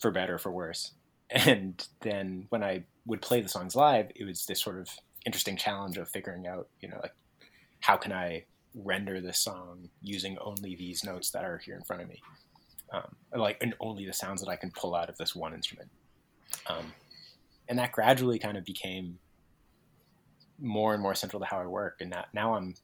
for 0.00 0.10
better 0.10 0.36
or 0.36 0.38
for 0.38 0.52
worse 0.52 0.92
and 1.30 1.86
then 2.00 2.46
when 2.48 2.62
I 2.62 2.84
would 3.06 3.22
play 3.22 3.40
the 3.40 3.48
songs 3.48 3.76
live, 3.76 4.10
it 4.14 4.24
was 4.24 4.46
this 4.46 4.60
sort 4.60 4.78
of 4.78 4.88
interesting 5.26 5.56
challenge 5.56 5.96
of 5.96 6.08
figuring 6.08 6.46
out, 6.46 6.68
you 6.80 6.88
know, 6.88 6.98
like 7.02 7.14
how 7.80 7.96
can 7.96 8.12
I 8.12 8.44
render 8.74 9.20
this 9.20 9.38
song 9.38 9.88
using 10.00 10.38
only 10.38 10.76
these 10.76 11.04
notes 11.04 11.30
that 11.30 11.44
are 11.44 11.58
here 11.58 11.74
in 11.74 11.82
front 11.82 12.02
of 12.02 12.08
me, 12.08 12.20
um, 12.92 13.16
like 13.34 13.58
and 13.60 13.74
only 13.80 14.06
the 14.06 14.12
sounds 14.12 14.40
that 14.42 14.50
I 14.50 14.56
can 14.56 14.70
pull 14.70 14.94
out 14.94 15.08
of 15.08 15.16
this 15.18 15.34
one 15.34 15.54
instrument, 15.54 15.90
um, 16.68 16.92
and 17.68 17.78
that 17.78 17.92
gradually 17.92 18.38
kind 18.38 18.56
of 18.56 18.64
became 18.64 19.18
more 20.58 20.92
and 20.94 21.02
more 21.02 21.14
central 21.14 21.40
to 21.40 21.46
how 21.46 21.60
I 21.60 21.66
work, 21.66 21.96
and 22.00 22.12
that 22.12 22.28
now 22.32 22.54
I'm 22.54 22.74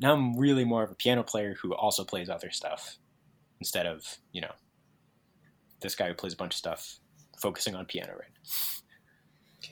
now 0.00 0.14
I'm 0.14 0.38
really 0.38 0.64
more 0.64 0.82
of 0.82 0.90
a 0.90 0.94
piano 0.94 1.22
player 1.22 1.56
who 1.60 1.74
also 1.74 2.04
plays 2.04 2.28
other 2.28 2.50
stuff 2.50 2.98
instead 3.60 3.86
of 3.86 4.18
you 4.32 4.40
know 4.40 4.52
this 5.80 5.94
guy 5.94 6.08
who 6.08 6.14
plays 6.14 6.32
a 6.32 6.36
bunch 6.36 6.54
of 6.54 6.58
stuff 6.58 6.98
focusing 7.40 7.74
on 7.74 7.84
piano 7.86 8.12
right 8.18 8.82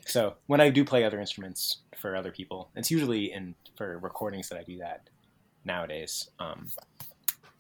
so 0.05 0.35
when 0.47 0.61
i 0.61 0.71
do 0.71 0.85
play 0.85 1.05
other 1.05 1.21
instruments 1.21 1.83
for 1.97 2.17
other 2.17 2.31
people 2.31 2.71
it's 2.77 2.91
usually 2.91 3.33
in 3.33 3.55
for 3.77 3.99
recordings 3.99 4.49
that 4.49 4.59
i 4.59 4.63
do 4.63 4.79
that 4.79 5.09
nowadays 5.65 6.31
um, 6.39 6.69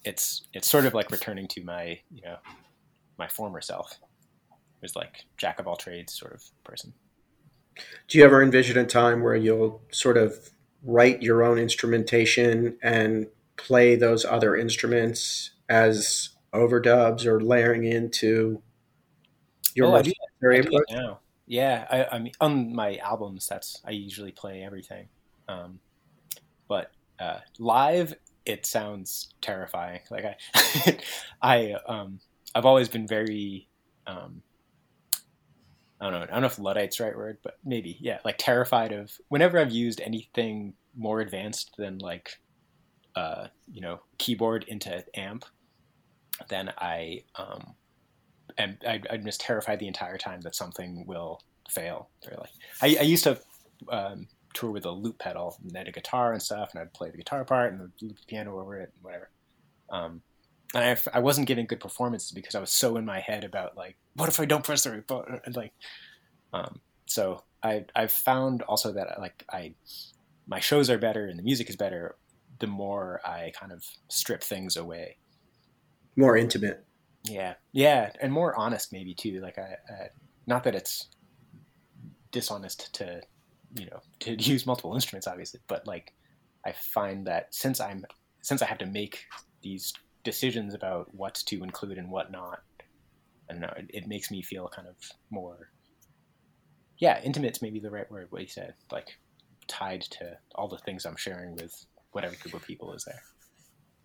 it's 0.06 0.46
it's 0.54 0.70
sort 0.70 0.86
of 0.86 0.94
like 0.94 1.10
returning 1.10 1.48
to 1.48 1.62
my 1.64 1.98
you 2.14 2.22
know 2.22 2.36
my 3.18 3.28
former 3.28 3.60
self. 3.60 3.92
It 4.50 4.82
was 4.82 4.96
like 4.96 5.24
jack 5.36 5.58
of 5.58 5.66
all 5.66 5.76
trades 5.76 6.12
sort 6.12 6.32
of 6.32 6.42
person. 6.64 6.94
Do 8.08 8.18
you 8.18 8.24
ever 8.24 8.42
envision 8.42 8.78
a 8.78 8.86
time 8.86 9.22
where 9.22 9.36
you'll 9.36 9.82
sort 9.90 10.16
of 10.16 10.50
write 10.82 11.22
your 11.22 11.42
own 11.42 11.58
instrumentation 11.58 12.78
and 12.82 13.26
play 13.56 13.96
those 13.96 14.24
other 14.24 14.56
instruments 14.56 15.50
as 15.68 16.30
overdubs 16.54 17.26
or 17.26 17.40
layering 17.40 17.84
into 17.84 18.62
your 19.76 19.86
oh, 19.88 20.02
very 20.40 20.58
important 20.58 20.98
now. 20.98 21.20
Yeah, 21.46 21.86
I, 21.90 22.16
I, 22.16 22.18
mean, 22.18 22.32
on 22.40 22.74
my 22.74 22.96
albums, 22.96 23.46
that's 23.46 23.80
I 23.84 23.92
usually 23.92 24.32
play 24.32 24.64
everything, 24.64 25.06
um, 25.48 25.78
but 26.66 26.90
uh, 27.20 27.38
live 27.58 28.16
it 28.46 28.64
sounds 28.64 29.34
terrifying. 29.40 30.00
Like 30.10 30.24
I, 30.24 30.98
I, 31.42 31.72
um, 31.86 32.20
I've 32.54 32.64
always 32.64 32.88
been 32.88 33.06
very, 33.06 33.68
um, 34.06 34.42
I 36.00 36.04
don't 36.04 36.12
know, 36.12 36.22
I 36.22 36.26
don't 36.26 36.40
know 36.40 36.46
if 36.46 36.58
luddite's 36.58 36.96
the 36.96 37.04
right 37.04 37.16
word, 37.16 37.38
but 37.42 37.58
maybe 37.64 37.98
yeah, 38.00 38.18
like 38.24 38.36
terrified 38.38 38.92
of 38.92 39.12
whenever 39.28 39.58
I've 39.58 39.72
used 39.72 40.00
anything 40.00 40.74
more 40.96 41.20
advanced 41.20 41.74
than 41.76 41.98
like, 41.98 42.30
uh, 43.16 43.48
you 43.70 43.80
know, 43.80 44.00
keyboard 44.18 44.64
into 44.68 45.04
amp, 45.14 45.44
then 46.48 46.72
I 46.78 47.24
um, 47.34 47.74
and 48.58 48.78
I, 48.86 49.00
am 49.10 49.24
just 49.24 49.40
terrified 49.40 49.78
the 49.78 49.88
entire 49.88 50.18
time 50.18 50.40
that 50.42 50.54
something 50.54 51.04
will 51.06 51.42
fail. 51.70 52.08
Really, 52.28 52.48
I, 52.82 52.98
I 53.00 53.04
used 53.04 53.24
to 53.24 53.38
um, 53.90 54.28
tour 54.54 54.70
with 54.70 54.86
a 54.86 54.90
loop 54.90 55.18
pedal 55.18 55.58
and 55.62 55.76
had 55.76 55.88
a 55.88 55.92
guitar 55.92 56.32
and 56.32 56.42
stuff, 56.42 56.70
and 56.72 56.80
I'd 56.80 56.94
play 56.94 57.10
the 57.10 57.18
guitar 57.18 57.44
part 57.44 57.72
and 57.72 57.92
the 58.00 58.14
piano 58.26 58.58
over 58.58 58.76
it, 58.80 58.92
and 58.94 59.04
whatever. 59.04 59.30
Um, 59.90 60.22
and 60.74 60.84
I, 60.84 61.18
I 61.18 61.20
wasn't 61.20 61.46
giving 61.46 61.66
good 61.66 61.80
performances 61.80 62.32
because 62.32 62.54
I 62.54 62.60
was 62.60 62.70
so 62.70 62.96
in 62.96 63.04
my 63.04 63.20
head 63.20 63.44
about 63.44 63.76
like, 63.76 63.96
what 64.14 64.28
if 64.28 64.40
I 64.40 64.44
don't 64.44 64.64
press 64.64 64.84
the 64.84 64.90
right 64.90 65.06
button? 65.06 65.40
And 65.44 65.56
like, 65.56 65.72
um, 66.52 66.80
so 67.06 67.44
I 67.62 67.84
I've 67.94 68.12
found 68.12 68.62
also 68.62 68.92
that 68.92 69.20
like 69.20 69.44
I 69.50 69.74
my 70.46 70.60
shows 70.60 70.90
are 70.90 70.98
better 70.98 71.26
and 71.26 71.38
the 71.38 71.42
music 71.42 71.68
is 71.68 71.76
better 71.76 72.16
the 72.58 72.66
more 72.66 73.20
I 73.24 73.52
kind 73.58 73.72
of 73.72 73.84
strip 74.08 74.42
things 74.42 74.76
away. 74.76 75.16
More 76.16 76.36
intimate. 76.36 76.84
Yeah, 77.28 77.54
yeah, 77.72 78.10
and 78.20 78.32
more 78.32 78.56
honest 78.56 78.92
maybe 78.92 79.14
too. 79.14 79.40
Like 79.40 79.58
I, 79.58 79.76
I, 79.92 80.08
not 80.46 80.64
that 80.64 80.74
it's 80.74 81.08
dishonest 82.30 82.94
to, 82.94 83.20
you 83.78 83.86
know, 83.86 84.00
to 84.20 84.34
use 84.34 84.66
multiple 84.66 84.94
instruments, 84.94 85.26
obviously, 85.26 85.60
but 85.68 85.86
like 85.86 86.12
I 86.64 86.72
find 86.72 87.26
that 87.26 87.54
since 87.54 87.80
I'm 87.80 88.04
since 88.42 88.62
I 88.62 88.66
have 88.66 88.78
to 88.78 88.86
make 88.86 89.24
these 89.62 89.92
decisions 90.24 90.74
about 90.74 91.12
what 91.14 91.34
to 91.46 91.62
include 91.62 91.98
and 91.98 92.10
what 92.10 92.30
not, 92.30 92.60
I 93.48 93.52
don't 93.52 93.62
know. 93.62 93.72
It, 93.76 93.90
it 93.92 94.08
makes 94.08 94.30
me 94.30 94.42
feel 94.42 94.68
kind 94.68 94.88
of 94.88 94.94
more, 95.30 95.70
yeah, 96.98 97.20
intimate's 97.22 97.62
maybe 97.62 97.80
the 97.80 97.90
right 97.90 98.10
word. 98.10 98.28
What 98.30 98.42
you 98.42 98.48
said, 98.48 98.74
like 98.92 99.08
tied 99.66 100.02
to 100.02 100.38
all 100.54 100.68
the 100.68 100.78
things 100.78 101.04
I'm 101.04 101.16
sharing 101.16 101.54
with 101.54 101.86
whatever 102.12 102.36
group 102.36 102.54
of 102.54 102.62
people 102.62 102.92
is 102.94 103.04
there. 103.04 103.22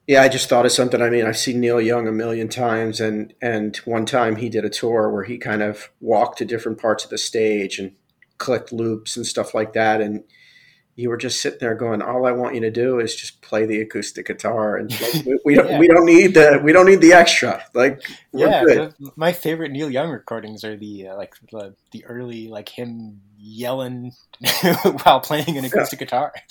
Yeah, 0.07 0.23
I 0.23 0.29
just 0.29 0.49
thought 0.49 0.65
of 0.65 0.71
something. 0.71 1.01
I 1.01 1.09
mean, 1.09 1.25
I've 1.25 1.37
seen 1.37 1.59
Neil 1.59 1.79
Young 1.79 2.07
a 2.07 2.11
million 2.11 2.49
times, 2.49 2.99
and 2.99 3.33
and 3.41 3.75
one 3.85 4.05
time 4.05 4.37
he 4.37 4.49
did 4.49 4.65
a 4.65 4.69
tour 4.69 5.09
where 5.09 5.23
he 5.23 5.37
kind 5.37 5.61
of 5.61 5.91
walked 5.99 6.39
to 6.39 6.45
different 6.45 6.79
parts 6.79 7.03
of 7.03 7.09
the 7.09 7.17
stage 7.17 7.77
and 7.77 7.93
clicked 8.37 8.73
loops 8.73 9.15
and 9.15 9.25
stuff 9.25 9.53
like 9.53 9.73
that, 9.73 10.01
and 10.01 10.23
you 10.95 11.09
were 11.09 11.17
just 11.17 11.39
sitting 11.39 11.59
there 11.59 11.75
going, 11.75 12.01
"All 12.01 12.25
I 12.25 12.31
want 12.31 12.55
you 12.55 12.61
to 12.61 12.71
do 12.71 12.99
is 12.99 13.15
just 13.15 13.41
play 13.41 13.65
the 13.67 13.79
acoustic 13.79 14.25
guitar, 14.25 14.75
and 14.75 14.91
like, 15.01 15.25
we, 15.25 15.39
we, 15.45 15.55
don't 15.55 15.69
yeah. 15.69 15.79
we 15.79 15.87
don't 15.87 16.05
need 16.05 16.33
the 16.33 16.59
we 16.63 16.73
don't 16.73 16.87
need 16.87 17.01
the 17.01 17.13
extra." 17.13 17.63
Like, 17.75 18.01
yeah, 18.33 18.63
the, 18.63 19.11
my 19.15 19.31
favorite 19.31 19.71
Neil 19.71 19.89
Young 19.89 20.09
recordings 20.09 20.63
are 20.63 20.75
the 20.75 21.09
uh, 21.09 21.15
like 21.15 21.35
the, 21.51 21.75
the 21.91 22.03
early 22.05 22.47
like 22.47 22.69
him 22.69 23.21
yelling 23.37 24.13
while 25.03 25.19
playing 25.19 25.57
an 25.57 25.65
acoustic 25.65 25.99
yeah. 26.01 26.05
guitar. 26.05 26.33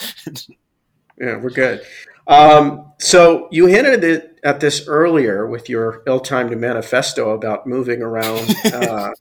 Yeah, 1.20 1.36
we're 1.36 1.50
good. 1.50 1.82
Um, 2.26 2.92
so 2.98 3.48
you 3.50 3.66
hinted 3.66 4.38
at 4.42 4.60
this 4.60 4.86
earlier 4.86 5.46
with 5.46 5.68
your 5.68 6.02
ill-timed 6.06 6.56
manifesto 6.56 7.30
about 7.30 7.66
moving 7.66 8.02
around. 8.02 8.54
Uh, 8.72 9.12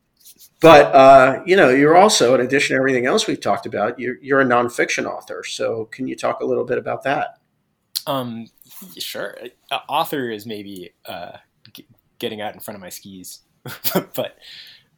but 0.61 0.93
uh, 0.93 1.41
you 1.45 1.55
know, 1.55 1.69
you're 1.69 1.95
also, 1.95 2.35
in 2.35 2.41
addition 2.41 2.75
to 2.75 2.79
everything 2.79 3.05
else 3.05 3.27
we've 3.27 3.39
talked 3.39 3.65
about, 3.65 3.97
you're, 3.97 4.17
you're 4.21 4.41
a 4.41 4.45
nonfiction 4.45 5.05
author. 5.05 5.43
So 5.43 5.85
can 5.85 6.07
you 6.07 6.15
talk 6.15 6.41
a 6.41 6.45
little 6.45 6.65
bit 6.65 6.77
about 6.77 7.03
that? 7.03 7.39
Um, 8.07 8.47
sure. 8.97 9.37
Uh, 9.71 9.79
author 9.87 10.29
is 10.29 10.45
maybe 10.45 10.91
uh, 11.05 11.37
g- 11.73 11.87
getting 12.17 12.41
out 12.41 12.53
in 12.53 12.59
front 12.59 12.75
of 12.75 12.81
my 12.81 12.89
skis, 12.89 13.39
but 14.15 14.37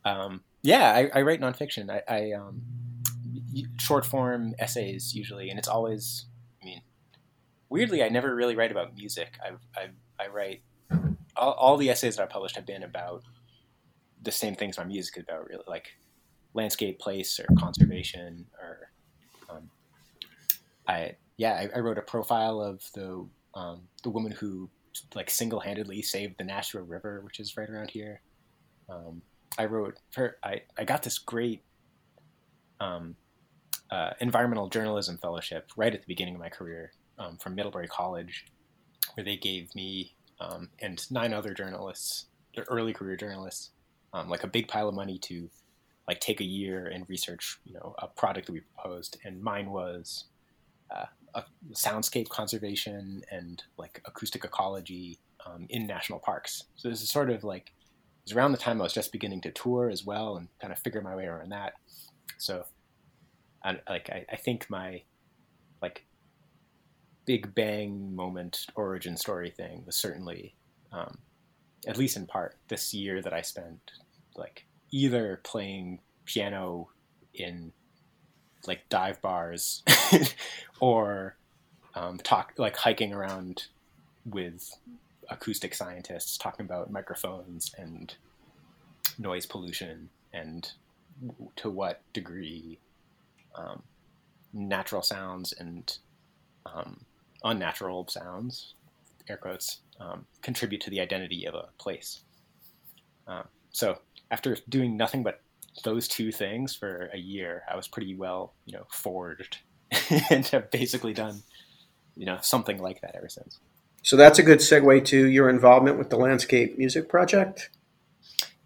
um, 0.05 0.41
yeah, 0.61 0.91
I, 0.91 1.19
I, 1.19 1.21
write 1.23 1.41
nonfiction. 1.41 1.89
I, 1.89 2.01
I 2.07 2.31
um, 2.31 2.61
short 3.79 4.05
form 4.05 4.55
essays 4.59 5.13
usually, 5.13 5.49
and 5.49 5.59
it's 5.59 5.67
always. 5.67 6.25
Weirdly, 7.71 8.03
I 8.03 8.09
never 8.09 8.35
really 8.35 8.57
write 8.57 8.69
about 8.69 8.95
music. 8.95 9.39
I 9.41 9.53
I, 9.79 9.87
I 10.19 10.27
write 10.27 10.61
all, 11.37 11.53
all 11.53 11.77
the 11.77 11.89
essays 11.89 12.17
that 12.17 12.23
I 12.23 12.25
published 12.25 12.57
have 12.57 12.65
been 12.65 12.83
about 12.83 13.23
the 14.21 14.31
same 14.31 14.55
things 14.55 14.77
my 14.77 14.83
music 14.83 15.15
is 15.17 15.23
about, 15.23 15.47
really, 15.47 15.63
like 15.67 15.87
landscape, 16.53 16.99
place, 16.99 17.39
or 17.39 17.45
conservation, 17.57 18.45
or 18.61 18.89
um, 19.49 19.69
I 20.85 21.15
yeah, 21.37 21.53
I, 21.53 21.77
I, 21.77 21.79
wrote 21.79 21.97
a 21.97 22.01
profile 22.01 22.59
of 22.59 22.83
the 22.93 23.25
um, 23.55 23.83
the 24.03 24.09
woman 24.09 24.33
who 24.33 24.69
like 25.15 25.29
single 25.29 25.61
handedly 25.61 26.01
saved 26.01 26.37
the 26.37 26.43
Nashua 26.43 26.81
River, 26.81 27.21
which 27.21 27.39
is 27.39 27.55
right 27.55 27.69
around 27.69 27.89
here. 27.89 28.21
Um, 28.89 29.21
I 29.57 29.63
wrote 29.63 29.97
her. 30.15 30.35
I 30.43 30.63
I 30.77 30.83
got 30.83 31.03
this 31.03 31.17
great 31.17 31.63
um, 32.81 33.15
uh, 33.91 34.09
environmental 34.19 34.67
journalism 34.67 35.17
fellowship 35.19 35.71
right 35.77 35.93
at 35.95 36.01
the 36.01 36.07
beginning 36.07 36.35
of 36.35 36.41
my 36.41 36.49
career 36.49 36.91
um, 37.17 37.37
from 37.37 37.55
Middlebury 37.55 37.87
College, 37.87 38.45
where 39.13 39.23
they 39.23 39.37
gave 39.37 39.73
me 39.75 40.15
um, 40.39 40.69
and 40.79 41.09
nine 41.11 41.33
other 41.33 41.53
journalists, 41.53 42.25
early 42.67 42.93
career 42.93 43.15
journalists, 43.15 43.71
um, 44.13 44.29
like 44.29 44.43
a 44.43 44.47
big 44.47 44.67
pile 44.67 44.89
of 44.89 44.95
money 44.95 45.19
to 45.19 45.49
like 46.07 46.19
take 46.19 46.41
a 46.41 46.45
year 46.45 46.87
and 46.87 47.07
research, 47.07 47.59
you 47.63 47.73
know, 47.73 47.95
a 47.99 48.07
product 48.07 48.47
that 48.47 48.53
we 48.53 48.61
proposed. 48.61 49.17
And 49.23 49.41
mine 49.41 49.69
was 49.69 50.25
uh, 50.93 51.05
soundscape 51.73 52.29
conservation 52.29 53.23
and 53.31 53.63
like 53.77 54.01
acoustic 54.05 54.43
ecology 54.43 55.19
um, 55.45 55.67
in 55.69 55.87
national 55.87 56.19
parks. 56.19 56.65
So 56.75 56.89
this 56.89 57.01
is 57.01 57.09
sort 57.09 57.29
of 57.29 57.43
like 57.43 57.67
it 57.67 58.25
was 58.25 58.33
around 58.33 58.51
the 58.51 58.57
time 58.57 58.81
I 58.81 58.83
was 58.83 58.93
just 58.93 59.11
beginning 59.11 59.41
to 59.41 59.51
tour 59.51 59.89
as 59.89 60.05
well 60.05 60.37
and 60.37 60.47
kind 60.59 60.73
of 60.73 60.79
figure 60.79 61.01
my 61.01 61.15
way 61.15 61.25
around 61.25 61.49
that. 61.49 61.73
So, 62.37 62.65
I, 63.63 63.77
like 63.89 64.09
I, 64.09 64.25
I 64.31 64.35
think 64.35 64.69
my 64.69 65.03
like 65.81 66.05
big 67.31 67.55
bang 67.55 68.13
moment 68.13 68.65
origin 68.75 69.15
story 69.15 69.49
thing 69.49 69.83
was 69.85 69.95
certainly, 69.95 70.53
um, 70.91 71.17
at 71.87 71.95
least 71.97 72.17
in 72.17 72.27
part, 72.27 72.57
this 72.67 72.93
year 72.93 73.21
that 73.21 73.31
I 73.31 73.41
spent 73.41 73.79
like 74.35 74.65
either 74.91 75.39
playing 75.45 76.01
piano 76.25 76.89
in 77.33 77.71
like 78.67 78.81
dive 78.89 79.21
bars 79.21 79.81
or 80.81 81.37
um, 81.95 82.17
talk 82.17 82.51
like 82.57 82.75
hiking 82.75 83.13
around 83.13 83.67
with 84.25 84.69
acoustic 85.29 85.73
scientists 85.73 86.37
talking 86.37 86.65
about 86.65 86.91
microphones 86.91 87.73
and 87.77 88.13
noise 89.17 89.45
pollution 89.45 90.09
and 90.33 90.73
to 91.55 91.69
what 91.69 92.01
degree 92.11 92.77
um, 93.55 93.83
natural 94.51 95.01
sounds 95.01 95.53
and 95.53 95.97
um, 96.65 97.05
unnatural 97.43 98.07
sounds, 98.07 98.75
air 99.29 99.37
quotes, 99.37 99.79
um, 99.99 100.25
contribute 100.41 100.81
to 100.81 100.89
the 100.89 100.99
identity 100.99 101.45
of 101.45 101.55
a 101.55 101.69
place. 101.77 102.21
Um, 103.27 103.43
so 103.71 103.99
after 104.29 104.57
doing 104.67 104.97
nothing 104.97 105.23
but 105.23 105.41
those 105.83 106.07
two 106.07 106.31
things 106.31 106.75
for 106.75 107.09
a 107.13 107.17
year, 107.17 107.63
I 107.71 107.75
was 107.75 107.87
pretty 107.87 108.15
well, 108.15 108.53
you 108.65 108.73
know, 108.77 108.85
forged 108.89 109.59
and 110.29 110.45
have 110.47 110.71
basically 110.71 111.13
done, 111.13 111.43
you 112.15 112.25
know, 112.25 112.39
something 112.41 112.77
like 112.79 113.01
that 113.01 113.15
ever 113.15 113.29
since. 113.29 113.59
So 114.03 114.17
that's 114.17 114.39
a 114.39 114.43
good 114.43 114.59
segue 114.59 115.05
to 115.05 115.27
your 115.27 115.49
involvement 115.49 115.97
with 115.97 116.09
the 116.09 116.17
Landscape 116.17 116.77
Music 116.77 117.07
Project. 117.07 117.69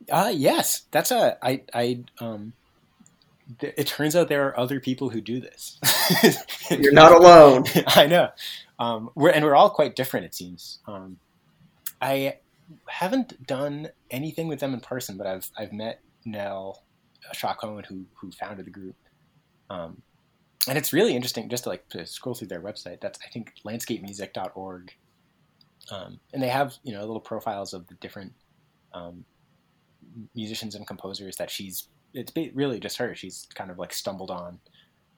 Uh, 0.10 0.32
yes, 0.34 0.84
that's 0.92 1.12
a 1.12 1.38
I 1.46 1.64
I 1.74 2.04
um. 2.20 2.54
It 3.62 3.88
turns 3.88 4.16
out 4.16 4.28
there 4.28 4.48
are 4.48 4.60
other 4.60 4.80
people 4.80 5.10
who 5.10 5.22
do 5.22 5.40
this. 5.40 5.80
You're 6.72 6.94
not 6.94 7.12
alone. 7.12 7.66
I 7.88 8.08
know. 8.08 8.30
Um, 8.80 9.10
we're 9.16 9.30
and 9.30 9.46
we're 9.46 9.56
all 9.56 9.70
quite 9.70 9.96
different. 9.96 10.26
It 10.26 10.36
seems. 10.36 10.80
Um, 10.88 11.18
I 12.02 12.38
haven't 12.88 13.46
done 13.46 13.90
anything 14.12 14.48
with 14.48 14.60
them 14.60 14.74
in 14.74 14.80
person, 14.80 15.18
but 15.18 15.28
I've 15.28 15.50
I've 15.58 15.72
met 15.72 16.02
Nell 16.26 16.84
Shaw 17.34 17.54
Cohen, 17.54 17.84
who 17.88 18.06
who 18.16 18.32
founded 18.32 18.66
the 18.66 18.72
group. 18.72 18.96
Um, 19.70 20.02
and 20.68 20.78
it's 20.78 20.94
really 20.94 21.16
interesting 21.16 21.50
just 21.50 21.64
to 21.64 21.70
like 21.70 21.88
to 21.90 22.06
scroll 22.06 22.36
through 22.36 22.48
their 22.48 22.62
website. 22.62 23.02
That's 23.02 23.20
I 23.26 23.30
think 23.30 23.54
landscapemusic.org, 23.66 24.94
um, 25.92 26.20
and 26.34 26.42
they 26.42 26.50
have 26.50 26.76
you 26.84 26.94
know 26.94 27.02
little 27.02 27.20
profiles 27.20 27.74
of 27.74 27.88
the 27.88 27.96
different 27.96 28.34
um, 28.94 29.26
musicians 30.34 30.76
and 30.76 30.88
composers 30.88 31.38
that 31.38 31.50
she's. 31.50 31.88
It's 32.16 32.32
really 32.54 32.80
just 32.80 32.98
her. 32.98 33.14
She's 33.14 33.48
kind 33.54 33.70
of 33.70 33.78
like 33.78 33.94
stumbled 33.94 34.32
on 34.32 34.60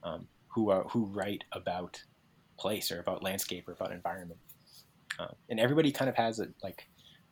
um, 0.03 0.27
who 0.47 0.69
are 0.69 0.83
who 0.83 1.05
write 1.05 1.43
about 1.51 2.01
place 2.59 2.91
or 2.91 2.99
about 2.99 3.23
landscape 3.23 3.67
or 3.69 3.73
about 3.73 3.91
environment, 3.91 4.39
uh, 5.19 5.27
and 5.49 5.59
everybody 5.59 5.91
kind 5.91 6.09
of 6.09 6.15
has 6.15 6.39
it 6.39 6.49
like 6.63 6.87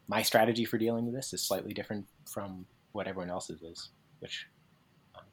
my 0.07 0.21
strategy 0.21 0.65
for 0.65 0.77
dealing 0.77 1.05
with 1.05 1.15
this 1.15 1.33
is 1.33 1.41
slightly 1.41 1.73
different 1.73 2.05
from 2.29 2.65
what 2.91 3.07
everyone 3.07 3.29
else's 3.29 3.61
is, 3.61 3.89
which 4.19 4.47
um, 5.15 5.23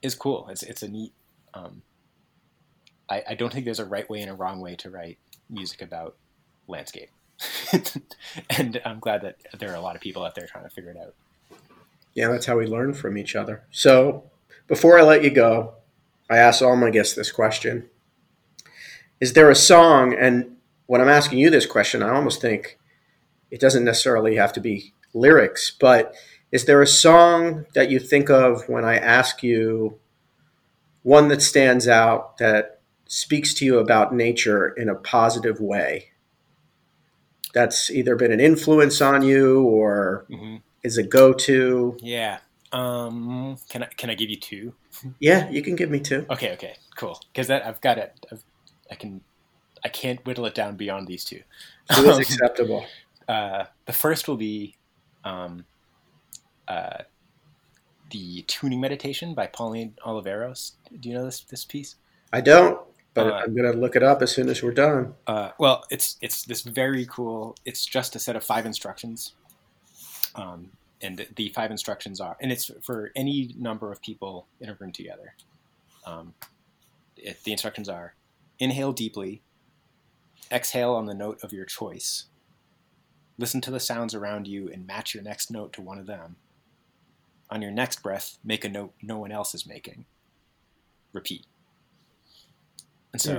is 0.00 0.14
cool. 0.14 0.48
It's 0.50 0.62
it's 0.62 0.82
a 0.82 0.88
neat. 0.88 1.12
Um, 1.54 1.82
I, 3.10 3.22
I 3.30 3.34
don't 3.34 3.52
think 3.52 3.64
there's 3.64 3.78
a 3.78 3.84
right 3.84 4.08
way 4.08 4.22
and 4.22 4.30
a 4.30 4.34
wrong 4.34 4.60
way 4.60 4.74
to 4.76 4.90
write 4.90 5.18
music 5.50 5.82
about 5.82 6.16
landscape, 6.66 7.10
and 8.50 8.80
I'm 8.84 9.00
glad 9.00 9.22
that 9.22 9.36
there 9.58 9.70
are 9.70 9.76
a 9.76 9.80
lot 9.80 9.96
of 9.96 10.00
people 10.00 10.24
out 10.24 10.34
there 10.34 10.46
trying 10.46 10.64
to 10.64 10.70
figure 10.70 10.90
it 10.90 10.96
out. 10.96 11.14
Yeah, 12.14 12.28
that's 12.28 12.46
how 12.46 12.58
we 12.58 12.66
learn 12.66 12.94
from 12.94 13.16
each 13.16 13.34
other. 13.34 13.64
So, 13.70 14.30
before 14.66 14.98
I 14.98 15.02
let 15.02 15.24
you 15.24 15.30
go, 15.30 15.74
I 16.30 16.36
ask 16.38 16.62
all 16.62 16.76
my 16.76 16.90
guests 16.90 17.14
this 17.14 17.32
question: 17.32 17.88
Is 19.20 19.32
there 19.32 19.50
a 19.50 19.54
song? 19.54 20.14
And 20.14 20.56
when 20.86 21.00
I'm 21.00 21.08
asking 21.08 21.38
you 21.38 21.50
this 21.50 21.66
question, 21.66 22.02
I 22.02 22.10
almost 22.10 22.40
think 22.40 22.78
it 23.50 23.60
doesn't 23.60 23.84
necessarily 23.84 24.36
have 24.36 24.52
to 24.54 24.60
be 24.60 24.94
lyrics, 25.14 25.70
but 25.70 26.14
is 26.50 26.66
there 26.66 26.82
a 26.82 26.86
song 26.86 27.64
that 27.74 27.90
you 27.90 27.98
think 27.98 28.28
of 28.28 28.68
when 28.68 28.84
I 28.84 28.96
ask 28.96 29.42
you 29.42 29.98
one 31.02 31.28
that 31.28 31.42
stands 31.42 31.88
out 31.88 32.36
that 32.38 32.80
speaks 33.06 33.54
to 33.54 33.64
you 33.64 33.78
about 33.78 34.14
nature 34.14 34.68
in 34.68 34.88
a 34.88 34.94
positive 34.94 35.60
way? 35.60 36.10
That's 37.54 37.90
either 37.90 38.16
been 38.16 38.32
an 38.32 38.40
influence 38.40 39.00
on 39.00 39.22
you 39.22 39.62
or 39.62 40.26
mm-hmm. 40.30 40.56
Is 40.82 40.98
a 40.98 41.02
go 41.02 41.32
to. 41.32 41.96
Yeah. 42.00 42.38
Um, 42.72 43.58
can 43.68 43.82
I 43.82 43.86
can 43.86 44.10
I 44.10 44.14
give 44.14 44.30
you 44.30 44.36
two? 44.36 44.74
Yeah, 45.18 45.48
you 45.50 45.62
can 45.62 45.76
give 45.76 45.90
me 45.90 46.00
two. 46.00 46.26
Okay, 46.30 46.52
okay, 46.52 46.76
cool. 46.96 47.20
Because 47.32 47.48
that 47.48 47.66
I've 47.66 47.80
got 47.80 47.98
it. 47.98 48.14
I've, 48.30 48.44
I 48.90 48.94
can. 48.94 49.20
I 49.84 49.88
can't 49.88 50.24
whittle 50.24 50.46
it 50.46 50.54
down 50.54 50.76
beyond 50.76 51.08
these 51.08 51.24
two. 51.24 51.40
Two 51.94 52.08
is 52.10 52.18
acceptable. 52.20 52.86
Uh, 53.28 53.64
the 53.86 53.92
first 53.92 54.28
will 54.28 54.36
be 54.36 54.76
um, 55.24 55.64
uh, 56.68 56.98
the 58.10 58.42
tuning 58.42 58.80
meditation 58.80 59.34
by 59.34 59.46
Pauline 59.46 59.94
Oliveros. 60.06 60.72
Do 61.00 61.08
you 61.08 61.14
know 61.14 61.24
this 61.24 61.40
this 61.40 61.64
piece? 61.64 61.96
I 62.32 62.40
don't, 62.40 62.80
but 63.14 63.26
uh, 63.26 63.40
I'm 63.42 63.54
gonna 63.54 63.72
look 63.72 63.96
it 63.96 64.02
up 64.02 64.22
as 64.22 64.30
soon 64.30 64.48
as 64.48 64.62
we're 64.62 64.72
done. 64.72 65.14
Uh, 65.26 65.50
well, 65.58 65.84
it's 65.90 66.16
it's 66.20 66.44
this 66.44 66.62
very 66.62 67.06
cool. 67.06 67.56
It's 67.64 67.84
just 67.84 68.16
a 68.16 68.18
set 68.18 68.36
of 68.36 68.44
five 68.44 68.66
instructions, 68.66 69.34
um, 70.34 70.70
and 71.00 71.16
the, 71.18 71.26
the, 71.34 71.48
five 71.50 71.70
instructions 71.70 72.20
are, 72.20 72.36
and 72.40 72.52
it's 72.52 72.70
for 72.82 73.10
any 73.16 73.54
number 73.58 73.90
of 73.90 74.00
people 74.00 74.46
in 74.60 74.68
a 74.68 74.74
room 74.74 74.92
together. 74.92 75.34
Um, 76.06 76.34
it, 77.16 77.42
the 77.44 77.52
instructions 77.52 77.88
are: 77.88 78.14
inhale 78.58 78.92
deeply, 78.92 79.42
exhale 80.50 80.94
on 80.94 81.06
the 81.06 81.14
note 81.14 81.38
of 81.42 81.52
your 81.52 81.64
choice 81.64 82.26
Listen 83.38 83.60
to 83.62 83.70
the 83.70 83.80
sounds 83.80 84.14
around 84.14 84.46
you 84.46 84.68
and 84.68 84.86
match 84.86 85.14
your 85.14 85.22
next 85.22 85.50
note 85.50 85.72
to 85.72 85.82
one 85.82 85.98
of 85.98 86.06
them. 86.06 86.36
On 87.50 87.62
your 87.62 87.70
next 87.70 88.02
breath, 88.02 88.38
make 88.44 88.64
a 88.64 88.68
note 88.68 88.92
no 89.02 89.18
one 89.18 89.32
else 89.32 89.54
is 89.54 89.66
making. 89.66 90.04
Repeat. 91.12 91.44
And 93.12 93.20
so, 93.20 93.34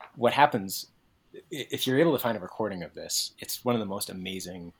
mm. 0.00 0.06
what 0.16 0.32
happens 0.32 0.86
if 1.50 1.86
you're 1.86 1.98
able 1.98 2.12
to 2.12 2.22
find 2.22 2.36
a 2.36 2.40
recording 2.40 2.82
of 2.82 2.94
this? 2.94 3.32
It's 3.38 3.64
one 3.64 3.74
of 3.74 3.80
the 3.80 3.86
most 3.86 4.08
amazing 4.08 4.72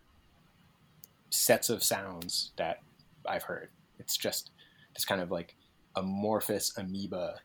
sets 1.35 1.68
of 1.68 1.82
sounds 1.82 2.53
that 2.57 2.78
I've 3.26 3.43
heard. 3.43 3.68
It's 3.99 4.16
just 4.16 4.51
this 4.95 5.05
kind 5.05 5.20
of 5.20 5.30
like 5.30 5.57
amorphous 5.97 6.76
amoeba 6.76 7.37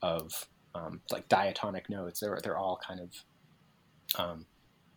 of 0.00 0.48
um, 0.74 1.00
like 1.10 1.28
diatonic 1.28 1.90
notes. 1.90 2.20
They're 2.20 2.38
they're 2.42 2.56
all 2.56 2.78
kind 2.86 3.00
of 3.00 3.10
um, 4.18 4.46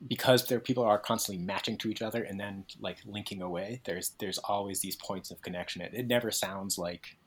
because 0.07 0.47
there 0.47 0.59
people 0.59 0.83
are 0.83 0.99
constantly 0.99 1.43
matching 1.43 1.77
to 1.79 1.89
each 1.89 2.01
other 2.01 2.23
and 2.23 2.39
then 2.39 2.65
like 2.79 2.97
linking 3.05 3.41
away. 3.41 3.81
There's 3.85 4.11
there's 4.19 4.37
always 4.37 4.81
these 4.81 4.95
points 4.95 5.31
of 5.31 5.41
connection. 5.41 5.81
It, 5.81 5.93
it 5.93 6.07
never 6.07 6.31
sounds 6.31 6.77
like 6.77 7.17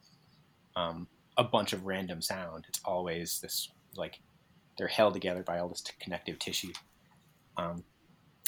um, 0.77 1.09
a 1.37 1.45
bunch 1.45 1.73
of 1.73 1.85
random 1.87 2.23
sound. 2.23 2.67
It's 2.69 2.81
always 2.85 3.41
this 3.41 3.71
like 3.97 4.21
they're 4.77 4.87
held 4.87 5.15
together 5.15 5.43
by 5.43 5.59
all 5.59 5.69
this 5.69 5.83
t- 5.83 5.93
connective 6.01 6.39
tissue. 6.39 6.73
Um, 7.57 7.83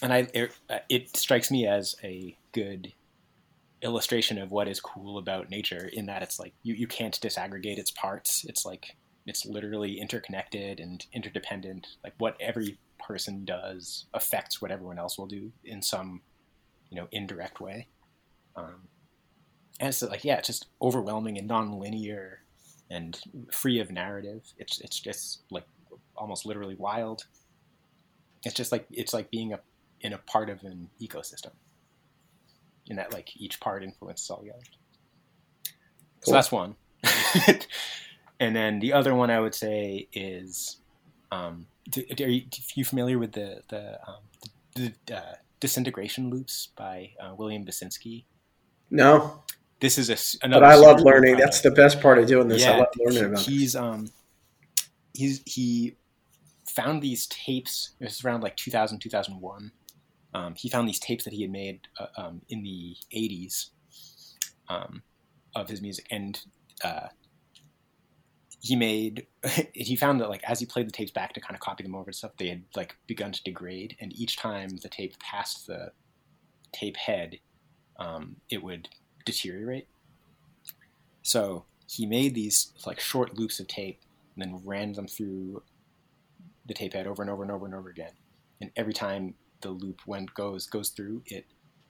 and 0.03 0.13
I 0.13 0.29
it, 0.33 0.53
it 0.89 1.17
strikes 1.17 1.51
me 1.51 1.67
as 1.67 1.95
a 2.03 2.37
good 2.53 2.93
illustration 3.83 4.39
of 4.39 4.51
what 4.51 4.69
is 4.69 4.81
cool 4.81 5.19
about 5.19 5.51
nature 5.51 5.89
in 5.93 6.07
that 6.07 6.23
it's 6.23 6.39
like 6.39 6.53
you, 6.63 6.75
you 6.75 6.87
can't 6.87 7.19
disaggregate 7.21 7.79
its 7.79 7.91
parts. 7.91 8.45
It's 8.49 8.67
like 8.67 8.97
it's 9.27 9.47
literally 9.47 9.99
interconnected 10.01 10.81
and 10.81 11.05
interdependent. 11.13 11.87
Like 12.05 12.15
what 12.19 12.37
every 12.41 12.79
person 12.99 13.45
does 13.45 14.07
affects 14.13 14.61
what 14.61 14.71
everyone 14.71 14.99
else 14.99 15.19
will 15.19 15.27
do 15.27 15.53
in 15.65 15.83
some, 15.83 16.21
you 16.91 16.97
know, 16.97 17.09
indirect 17.13 17.61
way. 17.61 17.89
Um, 18.57 18.89
and 19.79 19.89
it's 19.89 20.03
like 20.03 20.25
yeah, 20.25 20.37
it's 20.39 20.49
just 20.49 20.67
overwhelming 20.83 21.39
and 21.39 21.49
non-linear 21.49 22.41
and 22.91 23.19
free 23.51 23.79
of 23.79 23.91
narrative. 23.91 24.43
It's 24.59 24.81
it's 24.81 25.01
just 25.01 25.43
like 25.51 25.65
almost 26.17 26.45
literally 26.45 26.75
wild. 26.75 27.25
It's 28.45 28.55
just 28.55 28.73
like 28.73 28.87
it's 28.91 29.15
like 29.15 29.31
being 29.31 29.53
a 29.53 29.61
in 30.01 30.13
a 30.13 30.19
part 30.19 30.51
of 30.51 30.63
an 30.65 30.91
ecosystem. 31.01 31.53
In 32.91 32.97
that 32.97 33.13
like 33.13 33.31
each 33.37 33.61
part 33.61 33.83
influences 33.83 34.29
all 34.29 34.43
the 34.43 34.51
others. 34.51 34.69
Cool. 35.65 35.73
So 36.23 36.33
that's 36.33 36.53
one. 36.53 36.75
and 38.41 38.55
then 38.55 38.81
the 38.81 38.93
other 38.93 39.15
one 39.15 39.31
I 39.31 39.41
would 39.41 39.55
say 39.55 40.09
is, 40.13 40.79
um, 41.33 41.67
do, 41.89 42.03
are, 42.03 42.29
you, 42.29 42.43
are, 42.43 42.75
you, 42.75 42.85
familiar 42.85 43.19
with 43.19 43.33
the 43.33 43.63
the, 43.69 43.99
um, 44.07 44.17
the 44.75 44.93
uh, 45.15 45.37
disintegration 45.61 46.31
loops 46.31 46.69
by 46.77 47.13
uh, 47.19 47.35
William 47.35 47.65
Basinski? 47.65 48.25
No. 48.91 49.45
This 49.79 49.97
is 49.97 50.11
a 50.11 50.45
another. 50.45 50.67
But 50.67 50.73
I 50.73 50.75
love 50.75 51.01
learning. 51.01 51.39
That's 51.39 51.63
the 51.63 51.71
best 51.71 52.03
part 52.03 52.19
of 52.19 52.27
doing 52.27 52.49
this. 52.49 52.63
Yeah, 52.63 52.73
I 52.73 52.79
love 52.79 52.89
learning 52.99 53.25
about. 53.25 53.41
He's 53.41 53.75
um, 53.75 54.11
he's 55.15 55.43
he 55.47 55.97
found 56.67 57.01
these 57.01 57.27
tapes. 57.29 57.91
It 57.99 58.05
was 58.05 58.25
around 58.25 58.43
like 58.43 58.57
2000, 58.57 58.99
2001. 58.99 59.73
Um, 60.35 60.55
he 60.57 60.69
found 60.69 60.89
these 60.89 61.01
tapes 61.01 61.25
that 61.25 61.33
he 61.33 61.43
had 61.43 61.51
made 61.51 61.81
uh, 61.99 62.07
um, 62.17 62.43
in 62.49 62.63
the 62.63 62.97
80s 63.15 63.71
um, 64.69 65.03
of 65.55 65.69
his 65.69 65.83
music, 65.83 66.07
and 66.11 66.41
uh, 66.85 67.09
he 68.61 68.77
made 68.77 69.27
he 69.75 69.97
found 69.97 70.21
that 70.21 70.29
like 70.29 70.45
as 70.45 70.61
he 70.61 70.67
played 70.67 70.87
the 70.87 70.93
tapes 70.93 71.11
back 71.11 71.33
to 71.33 71.41
kind 71.41 71.55
of 71.55 71.61
copy 71.61 71.83
them 71.83 71.95
over 71.95 72.09
and 72.09 72.15
stuff, 72.15 72.33
they 72.39 72.49
had 72.49 72.63
like 72.77 72.97
begun 73.07 73.33
to 73.33 73.43
degrade, 73.43 73.97
and 74.01 74.13
each 74.13 74.37
time 74.37 74.77
the 74.83 74.89
tape 74.89 75.19
passed 75.19 75.67
the 75.67 75.93
tape 76.73 76.97
head, 76.97 77.39
um, 77.99 78.37
it 78.49 78.63
would 78.63 78.89
deteriorate. 79.25 79.89
So 81.23 81.65
he 81.89 82.07
made 82.07 82.35
these 82.35 82.73
like 82.87 83.01
short 83.01 83.37
loops 83.37 83.59
of 83.61 83.67
tape 83.67 84.01
and 84.37 84.45
then 84.45 84.63
ran 84.65 84.93
them 84.93 85.09
through 85.09 85.63
the 86.67 86.75
tape 86.75 86.93
head 86.93 87.07
over 87.07 87.23
and 87.23 87.31
over 87.31 87.43
and 87.43 87.51
over 87.51 87.67
and 87.67 87.75
over 87.75 87.89
again. 87.89 88.13
And 88.61 88.71
every 88.77 88.93
time 88.93 89.35
the 89.61 89.71
loop 89.71 90.01
went 90.07 90.33
goes 90.35 90.67
goes 90.67 90.91
through, 90.91 91.23
it 91.27 91.47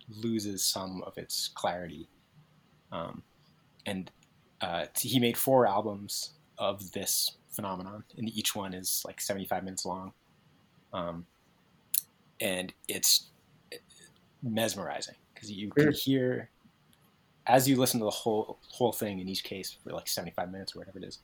loses 0.09 0.65
some 0.65 1.03
of 1.07 1.17
its 1.19 1.49
clarity. 1.55 2.09
Um, 2.93 3.23
and 3.87 4.11
uh, 4.61 4.87
he 5.01 5.19
made 5.19 5.37
four 5.37 5.67
albums 5.67 6.33
of 6.59 6.93
this 6.93 7.37
phenomenon, 7.51 8.05
and 8.17 8.29
each 8.29 8.55
one 8.55 8.75
is 8.75 9.03
like 9.07 9.21
75 9.21 9.65
minutes 9.65 9.87
long. 9.87 10.13
Um, 10.93 11.27
and 12.41 12.73
it's 12.89 13.27
mesmerizing 14.43 15.15
because 15.35 15.51
you 15.51 15.71
can 15.71 15.93
hear 15.93 16.51
as 17.47 17.69
you 17.69 17.77
listen 17.77 18.01
to 18.01 18.05
the 18.05 18.11
whole 18.11 18.59
whole 18.69 18.93
thing 18.93 19.21
in 19.21 19.29
each 19.29 19.45
case 19.45 19.77
for 19.83 19.93
like 19.93 20.09
75 20.09 20.51
minutes 20.51 20.75
or 20.75 20.79
whatever 20.79 20.99
it 20.99 21.05
is 21.05 21.19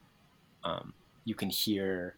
um, 0.65 0.93
you 1.25 1.35
can 1.35 1.49
hear 1.49 2.17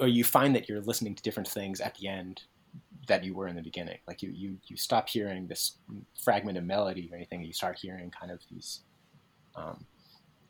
or 0.00 0.08
you 0.08 0.24
find 0.24 0.54
that 0.54 0.68
you're 0.68 0.80
listening 0.80 1.14
to 1.14 1.22
different 1.22 1.48
things 1.48 1.80
at 1.80 1.94
the 1.96 2.08
end 2.08 2.42
that 3.08 3.24
you 3.24 3.34
were 3.34 3.48
in 3.48 3.56
the 3.56 3.62
beginning. 3.62 3.98
Like 4.06 4.22
you 4.22 4.30
you 4.30 4.58
you 4.66 4.76
stop 4.76 5.08
hearing 5.08 5.46
this 5.46 5.78
fragment 6.22 6.58
of 6.58 6.64
melody 6.64 7.08
or 7.12 7.16
anything 7.16 7.42
you 7.42 7.52
start 7.52 7.78
hearing 7.80 8.10
kind 8.10 8.32
of 8.32 8.40
these 8.50 8.80
um, 9.56 9.84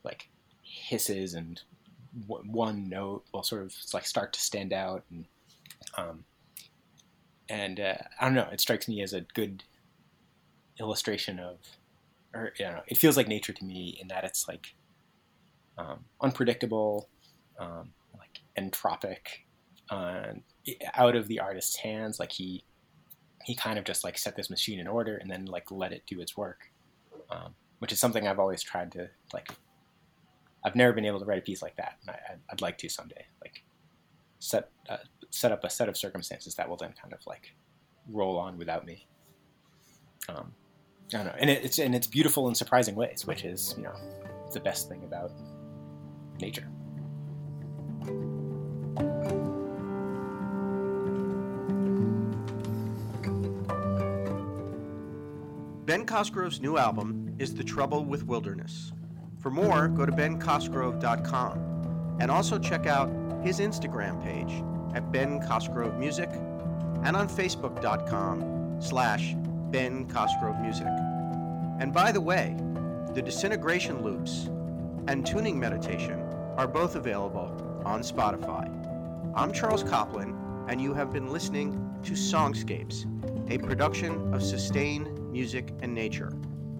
like 0.04 0.28
hisses 0.62 1.34
and 1.34 1.60
w- 2.28 2.50
one 2.50 2.88
note 2.88 3.24
will 3.32 3.42
sort 3.42 3.62
of 3.62 3.74
like 3.92 4.06
start 4.06 4.32
to 4.32 4.40
stand 4.40 4.72
out 4.72 5.04
and 5.10 5.26
um, 5.96 6.24
and 7.48 7.80
uh, 7.80 7.94
I 8.20 8.24
don't 8.24 8.34
know 8.34 8.48
it 8.52 8.60
strikes 8.60 8.88
me 8.88 9.02
as 9.02 9.12
a 9.12 9.22
good 9.22 9.64
illustration 10.80 11.38
of 11.38 11.58
or 12.34 12.52
you 12.58 12.64
know 12.66 12.82
it 12.86 12.98
feels 12.98 13.16
like 13.16 13.28
nature 13.28 13.52
to 13.52 13.64
me 13.64 13.98
in 14.00 14.08
that 14.08 14.24
it's 14.24 14.48
like 14.48 14.74
um, 15.78 16.04
unpredictable 16.20 17.08
um, 17.58 17.92
like 18.18 18.40
entropic 18.58 19.18
uh, 19.90 20.32
out 20.94 21.16
of 21.16 21.28
the 21.28 21.40
artist's 21.40 21.76
hands 21.76 22.18
like 22.18 22.32
he 22.32 22.64
he 23.44 23.54
kind 23.54 23.78
of 23.78 23.84
just 23.84 24.04
like 24.04 24.16
set 24.16 24.34
this 24.36 24.48
machine 24.48 24.78
in 24.78 24.86
order 24.86 25.16
and 25.16 25.30
then 25.30 25.44
like 25.44 25.70
let 25.70 25.92
it 25.92 26.02
do 26.06 26.20
its 26.20 26.36
work 26.36 26.70
um, 27.30 27.54
which 27.78 27.92
is 27.92 27.98
something 27.98 28.26
I've 28.26 28.38
always 28.38 28.62
tried 28.62 28.92
to 28.92 29.08
like 29.32 29.50
I've 30.64 30.74
never 30.74 30.92
been 30.92 31.04
able 31.04 31.20
to 31.20 31.26
write 31.26 31.38
a 31.38 31.42
piece 31.42 31.60
like 31.60 31.76
that, 31.76 31.98
and 32.00 32.10
I, 32.10 32.36
would 32.50 32.62
like 32.62 32.78
to 32.78 32.88
someday. 32.88 33.26
Like 33.42 33.62
set 34.38 34.70
uh, 34.88 34.96
set 35.30 35.52
up 35.52 35.62
a 35.62 35.70
set 35.70 35.88
of 35.88 35.96
circumstances 35.96 36.54
that 36.54 36.68
will 36.68 36.76
then 36.76 36.94
kind 37.00 37.12
of 37.12 37.20
like 37.26 37.54
roll 38.10 38.38
on 38.38 38.56
without 38.56 38.86
me. 38.86 39.06
Um, 40.28 40.52
I 41.12 41.18
don't 41.18 41.26
know, 41.26 41.34
and 41.38 41.50
it, 41.50 41.64
it's 41.64 41.78
and 41.78 41.94
it's 41.94 42.06
beautiful 42.06 42.48
in 42.48 42.54
surprising 42.54 42.94
ways, 42.94 43.26
which 43.26 43.44
is 43.44 43.74
you 43.76 43.84
know 43.84 43.94
the 44.52 44.60
best 44.60 44.88
thing 44.88 45.04
about 45.04 45.32
nature. 46.40 46.66
Ben 55.94 56.04
Cosgrove's 56.04 56.60
new 56.60 56.76
album 56.76 57.36
is 57.38 57.54
The 57.54 57.62
Trouble 57.62 58.04
with 58.04 58.26
Wilderness. 58.26 58.92
For 59.38 59.48
more, 59.48 59.86
go 59.86 60.04
to 60.04 60.10
bencosgrove.com 60.10 62.16
and 62.18 62.32
also 62.32 62.58
check 62.58 62.88
out 62.88 63.08
his 63.44 63.60
Instagram 63.60 64.20
page 64.20 64.64
at 64.96 65.12
Ben 65.12 65.38
Cosgrove 65.46 65.96
Music 65.96 66.28
and 67.04 67.14
on 67.14 67.28
Facebook.com 67.28 68.80
slash 68.80 69.36
Ben 69.70 70.08
Cosgrove 70.08 70.60
Music. 70.60 70.88
And 71.78 71.92
by 71.92 72.10
the 72.10 72.20
way, 72.20 72.56
the 73.14 73.22
disintegration 73.22 74.02
loops 74.02 74.46
and 75.06 75.24
tuning 75.24 75.60
meditation 75.60 76.20
are 76.56 76.66
both 76.66 76.96
available 76.96 77.82
on 77.84 78.02
Spotify. 78.02 78.68
I'm 79.36 79.52
Charles 79.52 79.84
Copland, 79.84 80.34
and 80.68 80.80
you 80.80 80.92
have 80.92 81.12
been 81.12 81.28
listening 81.28 81.94
to 82.02 82.14
Songscapes, 82.14 83.06
a 83.48 83.58
production 83.58 84.34
of 84.34 84.42
Sustain 84.42 85.13
Music 85.34 85.74
and 85.82 85.92
Nature. 85.92 86.32